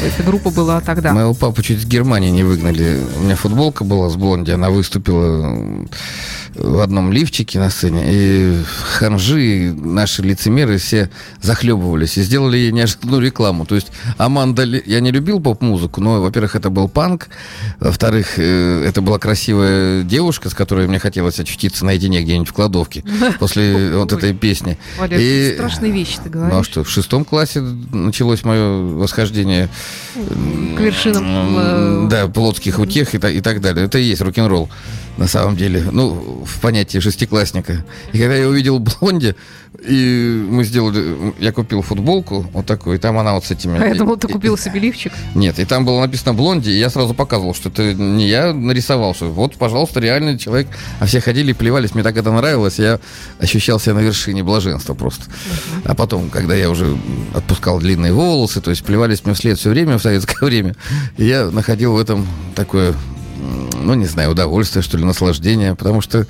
эта 0.03 0.23
группа 0.25 0.49
была 0.49 0.81
тогда. 0.81 1.13
Моего 1.13 1.35
папу 1.35 1.61
чуть 1.61 1.77
из 1.77 1.85
Германии 1.85 2.31
не 2.31 2.43
выгнали. 2.43 3.01
У 3.19 3.23
меня 3.23 3.35
футболка 3.35 3.83
была 3.83 4.09
с 4.09 4.15
блонди, 4.15 4.49
она 4.49 4.71
выступила 4.71 5.85
в 6.61 6.79
одном 6.79 7.11
лифчике 7.11 7.59
на 7.59 7.69
сцене. 7.69 8.03
И 8.07 8.57
ханжи, 8.97 9.73
наши 9.75 10.21
лицемеры 10.21 10.77
все 10.77 11.09
захлебывались 11.41 12.17
и 12.17 12.21
сделали 12.21 12.57
ей 12.57 12.71
неожиданную 12.71 13.21
рекламу. 13.21 13.65
То 13.65 13.75
есть 13.75 13.87
Аманда... 14.17 14.63
Я 14.63 14.99
не 14.99 15.11
любил 15.11 15.39
поп-музыку, 15.39 16.01
но, 16.01 16.21
во-первых, 16.21 16.55
это 16.55 16.69
был 16.69 16.89
панк. 16.89 17.29
Во-вторых, 17.79 18.37
э, 18.37 18.83
это 18.85 19.01
была 19.01 19.19
красивая 19.19 20.03
девушка, 20.03 20.49
с 20.49 20.53
которой 20.53 20.87
мне 20.87 20.99
хотелось 20.99 21.39
очутиться 21.39 21.85
наедине 21.85 22.21
где-нибудь 22.21 22.49
в 22.49 22.53
кладовке 22.53 23.03
после 23.39 23.95
вот 23.95 24.11
этой 24.11 24.33
песни. 24.33 24.77
Валя, 24.97 25.17
И- 25.19 25.53
страшные 25.55 25.91
вещи 25.91 26.19
ты 26.23 26.29
говоришь. 26.29 26.53
Ну 26.53 26.59
а 26.59 26.63
что, 26.63 26.83
в 26.83 26.89
шестом 26.89 27.23
классе 27.25 27.61
началось 27.61 28.43
мое 28.43 28.69
восхождение 28.69 29.69
К 30.15 30.79
вершинам, 30.79 31.55
э, 31.57 32.07
Да, 32.09 32.27
плотских 32.27 32.79
утех 32.79 33.15
и, 33.15 33.17
и 33.17 33.41
так 33.41 33.61
далее. 33.61 33.85
Это 33.85 33.97
и 33.97 34.03
есть 34.03 34.21
рок-н-ролл, 34.21 34.69
на 35.19 35.27
самом 35.27 35.57
деле. 35.57 35.83
Ну, 35.91 36.45
в 36.45 36.61
понятии 36.61 36.99
шестиклассника. 36.99 37.83
И 38.13 38.17
когда 38.17 38.35
я 38.35 38.47
увидел 38.47 38.79
Блонди, 38.79 39.35
и 39.85 40.45
мы 40.49 40.63
сделали... 40.63 41.33
Я 41.39 41.51
купил 41.51 41.81
футболку 41.81 42.49
вот 42.53 42.65
такую, 42.65 42.97
и 42.97 42.99
там 42.99 43.17
она 43.17 43.33
вот 43.33 43.45
с 43.45 43.51
этими... 43.51 43.77
А 43.79 43.87
я 43.87 43.95
думал, 43.95 44.15
ты 44.15 44.29
купил 44.29 44.57
себе 44.57 44.79
лифчик. 44.79 45.11
Нет, 45.35 45.59
и 45.59 45.65
там 45.65 45.85
было 45.85 45.99
написано 45.99 46.33
Блонди, 46.33 46.69
и 46.69 46.79
я 46.79 46.89
сразу 46.89 47.13
показывал, 47.13 47.53
что 47.53 47.67
это 47.67 47.93
не 47.93 48.29
я 48.29 48.53
нарисовал, 48.53 49.13
что 49.13 49.27
вот, 49.27 49.55
пожалуйста, 49.55 49.99
реальный 49.99 50.37
человек. 50.37 50.67
А 50.99 51.05
все 51.05 51.19
ходили 51.19 51.51
и 51.51 51.53
плевались, 51.53 51.93
мне 51.93 52.03
так 52.03 52.15
это 52.15 52.31
нравилось, 52.31 52.79
я 52.79 52.99
ощущал 53.39 53.79
себя 53.79 53.95
на 53.95 53.99
вершине 53.99 54.41
блаженства 54.41 54.93
просто. 54.93 55.25
А 55.83 55.95
потом, 55.95 56.29
когда 56.29 56.55
я 56.55 56.69
уже 56.69 56.97
отпускал 57.33 57.79
длинные 57.79 58.13
волосы, 58.13 58.61
то 58.61 58.69
есть 58.69 58.83
плевались 58.85 59.25
мне 59.25 59.33
вслед 59.33 59.59
все 59.59 59.69
время 59.69 59.97
в 59.97 60.01
советское 60.01 60.37
время, 60.45 60.75
я 61.17 61.51
находил 61.51 61.93
в 61.93 61.99
этом 61.99 62.25
такое, 62.55 62.95
ну, 63.89 63.95
не 63.95 64.05
знаю, 64.05 64.29
удовольствие, 64.29 64.83
что 64.83 64.97
ли, 64.97 65.03
наслаждение, 65.03 65.73
потому 65.73 66.01
что 66.01 66.27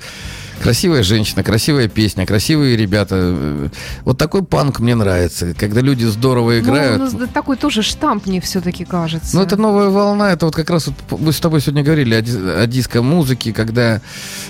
Красивая 0.62 1.02
женщина, 1.02 1.42
красивая 1.42 1.88
песня, 1.88 2.26
красивые 2.26 2.76
ребята. 2.76 3.70
Вот 4.04 4.18
такой 4.18 4.44
панк 4.44 4.78
мне 4.80 4.94
нравится, 4.94 5.54
когда 5.54 5.80
люди 5.80 6.04
здорово 6.04 6.60
играют. 6.60 7.12
Ну, 7.12 7.18
ну, 7.20 7.26
такой 7.26 7.56
тоже 7.56 7.82
штамп 7.82 8.26
мне 8.26 8.42
все-таки 8.42 8.84
кажется. 8.84 9.36
Ну, 9.36 9.42
это 9.42 9.56
новая 9.56 9.88
волна. 9.88 10.32
Это 10.32 10.44
вот 10.44 10.54
как 10.54 10.68
раз 10.68 10.88
вот 10.88 11.20
мы 11.20 11.32
с 11.32 11.40
тобой 11.40 11.62
сегодня 11.62 11.82
говорили 11.82 12.14
о, 12.14 12.62
о 12.62 12.66
диско-музыке, 12.66 13.54
когда 13.54 14.02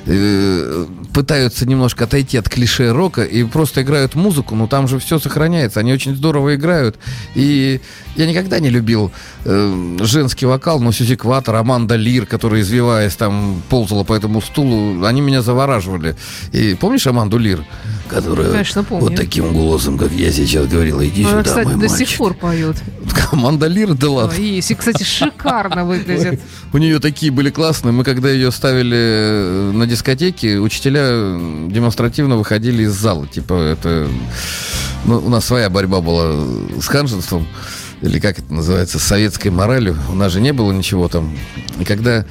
э, 0.07 0.87
пытаются 1.15 1.65
немножко 1.65 2.05
отойти 2.05 2.39
от 2.39 2.49
клише 2.49 2.91
рока 2.91 3.23
и 3.23 3.45
просто 3.45 3.83
играют 3.83 4.17
музыку, 4.17 4.57
но 4.57 4.67
там 4.67 4.89
же 4.89 4.99
все 4.99 5.21
сохраняется. 5.21 5.79
Они 5.79 5.93
очень 5.93 6.17
здорово 6.17 6.57
играют. 6.57 6.99
И 7.37 7.81
я 8.17 8.27
никогда 8.27 8.59
не 8.59 8.69
любил 8.69 9.13
э, 9.45 9.97
женский 10.01 10.47
вокал, 10.47 10.81
но 10.81 10.93
Сюзи 10.93 11.17
Кватер, 11.17 11.55
Аманда 11.55 11.97
Лир, 11.97 12.27
которая, 12.27 12.61
извиваясь, 12.61 13.15
там 13.17 13.63
ползала 13.69 14.05
по 14.05 14.15
этому 14.15 14.41
стулу, 14.41 15.05
они 15.05 15.21
меня 15.21 15.43
завораживали. 15.43 16.17
И 16.53 16.75
помнишь 16.75 17.07
Аманду 17.07 17.39
Лир? 17.39 17.65
Которая 18.09 18.51
Конечно, 18.51 18.83
помню. 18.83 19.05
вот 19.05 19.17
таким 19.17 19.53
голосом, 19.53 19.97
как 19.97 20.11
я 20.13 20.33
сейчас 20.33 20.67
говорила, 20.67 21.07
иди 21.07 21.23
Она, 21.23 21.31
сюда, 21.31 21.43
кстати, 21.43 21.67
мой 21.67 21.75
до 21.75 21.89
мальчик. 21.89 22.09
сих 22.09 22.19
пор 22.19 22.35
поет. 22.35 22.77
Аманда 23.33 23.67
Лир, 23.67 23.95
да 23.95 24.11
ладно. 24.11 24.35
И, 24.37 24.61
кстати, 24.61 25.05
шикарно 25.05 25.85
выглядит. 25.85 26.41
У 26.73 26.79
нее 26.79 26.99
такие 26.99 27.31
были 27.31 27.51
классные. 27.51 27.93
Мы 27.93 28.05
когда 28.05 28.31
ее 28.31 28.51
ставили 28.51 28.97
э, 28.97 29.71
на 29.73 29.87
дискотеке, 29.87 30.59
учителя 30.59 31.09
демонстративно 31.69 32.37
выходили 32.37 32.83
из 32.85 32.93
зала. 32.93 33.27
Типа 33.27 33.55
это... 33.55 34.09
Ну, 35.05 35.19
у 35.19 35.29
нас 35.29 35.47
своя 35.47 35.71
борьба 35.71 36.01
была 36.01 36.35
с 36.81 36.87
ханжеством. 36.87 37.47
Или 38.03 38.19
как 38.19 38.39
это 38.39 38.53
называется, 38.53 38.99
советской 38.99 39.49
моралью. 39.49 39.97
У 40.09 40.15
нас 40.15 40.33
же 40.33 40.41
не 40.41 40.53
было 40.53 40.73
ничего 40.73 41.09
там. 41.09 41.37
И 41.79 41.85
когда... 41.85 42.25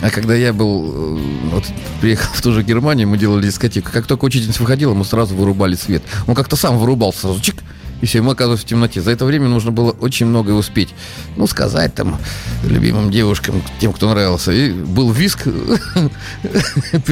А 0.00 0.10
когда 0.10 0.34
я 0.34 0.52
был, 0.52 1.18
э, 1.18 1.18
вот, 1.50 1.64
приехал 2.00 2.32
в 2.32 2.40
ту 2.40 2.52
же 2.52 2.62
Германию, 2.62 3.08
мы 3.08 3.18
делали 3.18 3.46
дискотеку. 3.46 3.90
Как 3.92 4.06
только 4.06 4.24
учительница 4.24 4.62
выходила, 4.62 4.94
мы 4.94 5.04
сразу 5.04 5.34
вырубали 5.34 5.74
свет. 5.74 6.02
Он 6.26 6.34
как-то 6.34 6.56
сам 6.56 6.78
вырубал 6.78 7.12
сразу, 7.12 7.40
чик, 7.40 7.56
и 8.00 8.06
все, 8.06 8.20
мы 8.20 8.32
оказывались 8.32 8.62
в 8.62 8.66
темноте. 8.66 9.00
За 9.00 9.12
это 9.12 9.24
время 9.24 9.48
нужно 9.48 9.70
было 9.70 9.92
очень 9.92 10.26
многое 10.26 10.54
успеть. 10.54 10.88
Ну, 11.36 11.46
сказать 11.46 11.94
там 11.94 12.18
любимым 12.64 13.12
девушкам, 13.12 13.62
тем, 13.80 13.92
кто 13.92 14.10
нравился. 14.10 14.50
И 14.52 14.72
был 14.72 15.12
виск, 15.12 15.44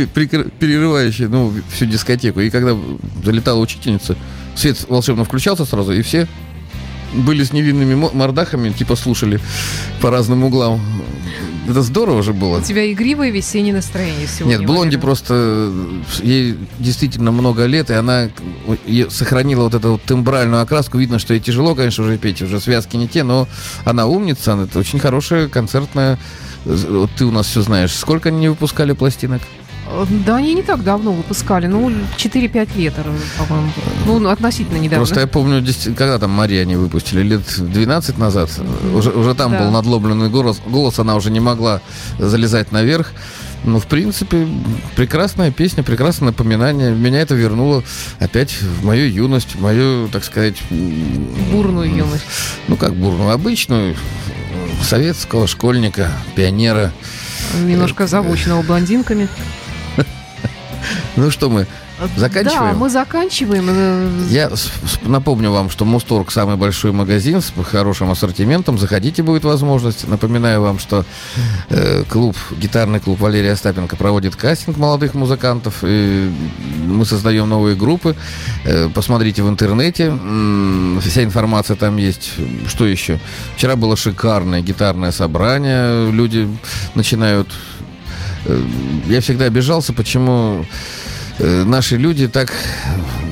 перерывающий 0.05 1.27
ну, 1.27 1.55
всю 1.73 1.87
дискотеку. 1.87 2.41
И 2.41 2.51
когда 2.51 2.77
залетала 3.25 3.61
учительница, 3.61 4.17
свет 4.57 4.85
волшебно 4.89 5.25
включался 5.25 5.65
сразу, 5.65 5.93
и 5.93 6.03
все 6.03 6.27
были 7.15 7.45
с 7.45 7.53
невинными 7.53 7.95
мо- 7.95 8.11
мордахами, 8.13 8.71
типа 8.71 8.97
слушали 8.97 9.41
по 10.01 10.11
разным 10.11 10.45
углам. 10.45 10.81
Это 11.69 11.83
здорово 11.83 12.23
же 12.23 12.33
было. 12.33 12.59
У 12.59 12.63
тебя 12.63 12.91
игривое 12.93 13.31
весеннее 13.31 13.73
настроение 13.75 14.27
сегодня. 14.27 14.57
Нет, 14.59 14.67
Блонди 14.67 14.97
Валера. 14.97 15.01
просто 15.01 15.35
э, 15.37 16.01
ей 16.23 16.57
действительно 16.81 17.31
много 17.31 17.67
лет, 17.67 17.91
и 17.91 17.95
она 17.95 18.29
э, 18.87 19.07
сохранила 19.11 19.65
вот 19.65 19.75
эту 19.75 19.93
вот 19.93 20.03
тембральную 20.03 20.63
окраску. 20.63 20.99
Видно, 20.99 21.19
что 21.21 21.35
ей 21.35 21.41
тяжело, 21.41 21.75
конечно, 21.77 22.03
уже 22.05 22.19
петь, 22.19 22.43
уже 22.43 22.61
связки 22.61 22.97
не 22.97 23.07
те, 23.07 23.23
но 23.23 23.47
она 23.85 24.07
умница, 24.07 24.55
она- 24.55 24.65
это 24.65 24.79
очень 24.81 24.99
хорошая 24.99 25.49
концертная. 25.49 26.19
э, 26.65 26.75
Вот 26.89 27.11
ты 27.17 27.25
у 27.25 27.31
нас 27.31 27.47
все 27.47 27.61
знаешь. 27.63 27.93
Сколько 27.93 28.31
они 28.31 28.39
не 28.41 28.49
выпускали 28.49 28.93
пластинок? 28.93 29.43
Э, 29.93 30.07
Да, 30.27 30.37
они 30.37 30.55
не 30.55 30.63
так 30.63 30.83
давно 30.83 31.13
выпускали. 31.13 31.67
Ну, 31.67 31.91
4-5 32.17 32.77
лет, 32.77 32.95
э, 32.97 33.03
по-моему. 33.39 33.71
Ну, 34.07 34.29
относительно 34.29 34.77
недавно. 34.79 34.99
Просто 35.05 35.21
я 35.21 35.27
помню, 35.27 35.65
когда 35.97 36.19
там 36.19 36.31
Мария 36.31 36.63
они 36.63 36.77
выпустили, 36.77 37.23
лет 37.23 37.43
12 37.59 38.19
назад, 38.19 38.51
э, 38.59 38.95
уже, 38.97 39.11
уже 39.11 39.35
там 39.35 39.53
Да. 39.53 39.59
был 39.65 39.71
надломленный 39.71 40.29
голос, 40.29 40.61
голос, 40.67 40.99
она 40.99 41.17
уже 41.17 41.31
не 41.31 41.41
могла 41.41 41.81
залезать 42.19 42.73
наверх. 42.73 43.13
Ну, 43.63 43.79
в 43.79 43.87
принципе, 43.87 44.49
прекрасная 44.97 45.51
песня, 45.51 45.83
прекрасное 45.83 46.29
напоминание. 46.29 46.93
Меня 46.93 47.21
это 47.21 47.35
вернуло 47.35 47.83
опять 48.19 48.55
в 48.63 48.87
мою 48.87 49.07
юность, 49.07 49.55
в 49.55 49.61
мою, 49.61 50.09
так 50.09 50.25
сказать, 50.25 50.57
Бурную 51.53 51.95
юность. 51.95 52.25
ну 52.69 52.77
как 52.77 52.95
бурную, 52.95 53.33
обычную, 53.33 53.97
советского 54.83 55.47
школьника, 55.47 56.11
пионера. 56.35 56.91
Немножко 57.63 58.07
завученного 58.07 58.63
блондинками. 58.63 59.29
Ну 61.17 61.31
что 61.31 61.51
мы, 61.51 61.67
заканчиваем? 62.17 62.73
Да, 62.73 62.79
мы 62.79 62.89
заканчиваем. 62.91 63.67
Э, 63.69 64.09
Я 64.31 64.51
с- 64.51 64.63
с- 64.63 64.71
напомню 65.03 65.51
вам, 65.51 65.69
что 65.71 65.85
Мусторг 65.85 66.31
самый 66.33 66.57
большой 66.57 66.93
магазин 66.93 67.41
с 67.41 67.53
хорошим 67.65 68.11
ассортиментом. 68.11 68.79
Заходите, 68.79 69.23
будет 69.23 69.45
возможность. 69.45 70.09
Напоминаю 70.09 70.63
вам, 70.63 70.79
что 70.79 71.05
э, 71.69 72.05
клуб, 72.09 72.37
гитарный 72.59 73.01
клуб 73.01 73.21
Валерия 73.21 73.53
Остапенко 73.53 73.97
проводит 73.97 74.37
кастинг 74.37 74.77
молодых 74.79 75.15
музыкантов. 75.15 75.79
И 75.83 76.31
мы 76.87 77.05
создаем 77.05 77.49
новые 77.49 77.77
группы. 77.77 78.17
Э, 78.65 78.89
посмотрите 78.95 79.43
в 79.43 79.49
интернете. 79.49 80.11
Вся 81.03 81.23
информация 81.25 81.77
там 81.77 81.97
есть. 81.99 82.33
Что 82.69 82.87
еще? 82.87 83.21
Вчера 83.57 83.77
было 83.77 83.97
шикарное 83.97 84.61
гитарное 84.63 85.13
собрание. 85.13 86.11
Люди 86.11 86.49
начинают... 86.95 87.49
э, 88.47 88.63
Я 89.09 89.21
всегда 89.21 89.47
обижался, 89.47 89.93
почему 89.93 90.65
э, 91.39 91.65
наши 91.65 91.97
люди 91.97 92.29
так 92.29 92.53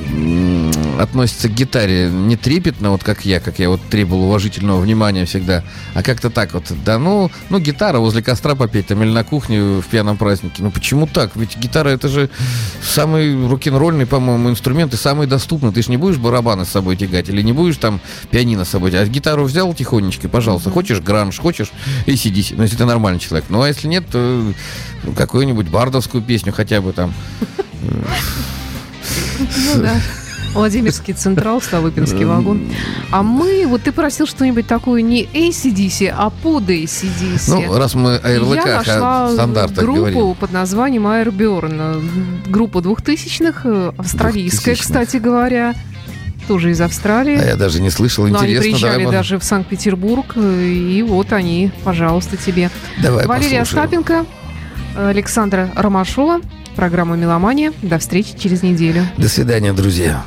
м, 0.09 0.71
относятся 0.99 1.49
к 1.49 1.53
гитаре 1.53 2.09
не 2.09 2.35
трепетно, 2.35 2.91
вот 2.91 3.03
как 3.03 3.25
я, 3.25 3.39
как 3.39 3.59
я 3.59 3.69
вот 3.69 3.81
требовал 3.89 4.25
уважительного 4.25 4.79
внимания 4.81 5.25
всегда, 5.25 5.63
а 5.93 6.03
как-то 6.03 6.29
так 6.29 6.53
вот, 6.53 6.65
да 6.83 6.99
ну, 6.99 7.31
ну 7.49 7.59
гитара 7.59 7.99
возле 7.99 8.21
костра 8.21 8.55
попеть 8.55 8.87
там 8.87 9.01
или 9.03 9.11
на 9.11 9.23
кухне 9.23 9.79
в 9.79 9.85
пьяном 9.85 10.17
празднике, 10.17 10.63
ну 10.63 10.71
почему 10.71 11.07
так? 11.07 11.35
Ведь 11.35 11.57
гитара 11.57 11.89
это 11.89 12.07
же 12.07 12.29
самый 12.81 13.47
рок-н-ролльный, 13.47 14.05
по-моему, 14.05 14.49
инструмент 14.49 14.93
и 14.93 14.97
самый 14.97 15.27
доступный. 15.27 15.71
Ты 15.71 15.83
же 15.83 15.91
не 15.91 15.97
будешь 15.97 16.17
барабаны 16.17 16.65
с 16.65 16.69
собой 16.69 16.95
тягать 16.95 17.29
или 17.29 17.41
не 17.41 17.53
будешь 17.53 17.77
там 17.77 18.01
пианино 18.31 18.65
с 18.65 18.69
собой 18.69 18.91
тягать, 18.91 19.09
а 19.09 19.11
гитару 19.11 19.43
взял 19.45 19.73
тихонечко, 19.73 20.27
пожалуйста, 20.27 20.69
хочешь 20.69 20.99
гранж, 20.99 21.39
хочешь 21.39 21.71
и 22.05 22.15
сиди, 22.15 22.45
ну 22.55 22.63
если 22.63 22.75
ты 22.75 22.85
нормальный 22.85 23.19
человек. 23.19 23.45
Ну 23.49 23.61
а 23.61 23.67
если 23.67 23.87
нет, 23.87 24.05
то 24.11 24.53
ну, 25.03 25.13
какую-нибудь 25.13 25.69
бардовскую 25.69 26.23
песню 26.23 26.53
хотя 26.53 26.81
бы 26.81 26.93
там. 26.93 27.13
Ну 29.75 29.81
да. 29.81 29.95
Владимирский 30.53 31.13
Централ, 31.13 31.61
Ставыпинский 31.61 32.25
вагон. 32.25 32.69
А 33.11 33.21
мы, 33.21 33.65
вот 33.67 33.83
ты 33.83 33.91
просил 33.91 34.25
что-нибудь 34.25 34.65
такое 34.65 35.03
не 35.03 35.25
ACDC, 35.25 36.11
а 36.15 36.31
под 36.31 36.63
ACDC. 36.63 37.67
Ну, 37.67 37.77
раз 37.77 37.93
мы 37.93 38.15
о 38.15 38.27
Я 38.27 38.33
ярлыках, 38.35 38.87
нашла 38.87 39.27
о 39.27 39.31
стандартах 39.31 39.83
группу 39.83 39.99
говорим. 39.99 40.35
под 40.35 40.51
названием 40.51 41.05
Airburn. 41.05 42.01
Группа 42.49 42.81
двухтысячных, 42.81 43.61
э, 43.65 43.91
австралийская, 43.95 44.73
2000-х. 44.73 44.81
кстати 44.83 45.17
говоря. 45.17 45.75
Тоже 46.47 46.71
из 46.71 46.81
Австралии. 46.81 47.37
А 47.37 47.45
я 47.45 47.55
даже 47.55 47.79
не 47.79 47.91
слышал, 47.91 48.25
Но 48.25 48.39
они 48.39 48.53
интересно. 48.53 48.61
приезжали 48.71 49.03
давай, 49.03 49.17
даже 49.17 49.37
в 49.37 49.43
Санкт-Петербург, 49.43 50.33
э, 50.35 50.63
и 50.65 51.03
вот 51.03 51.31
они, 51.31 51.71
пожалуйста, 51.83 52.37
тебе. 52.37 52.71
давай 53.03 53.27
Валерия 53.27 53.59
послушаем. 53.59 53.83
Остапенко, 53.83 54.25
Александра 54.97 55.69
Ромашова, 55.75 56.39
программа 56.79 57.17
«Меломания». 57.17 57.73
До 57.81 57.99
встречи 57.99 58.37
через 58.39 58.63
неделю. 58.63 59.05
До 59.17 59.27
свидания, 59.27 59.73
друзья. 59.73 60.23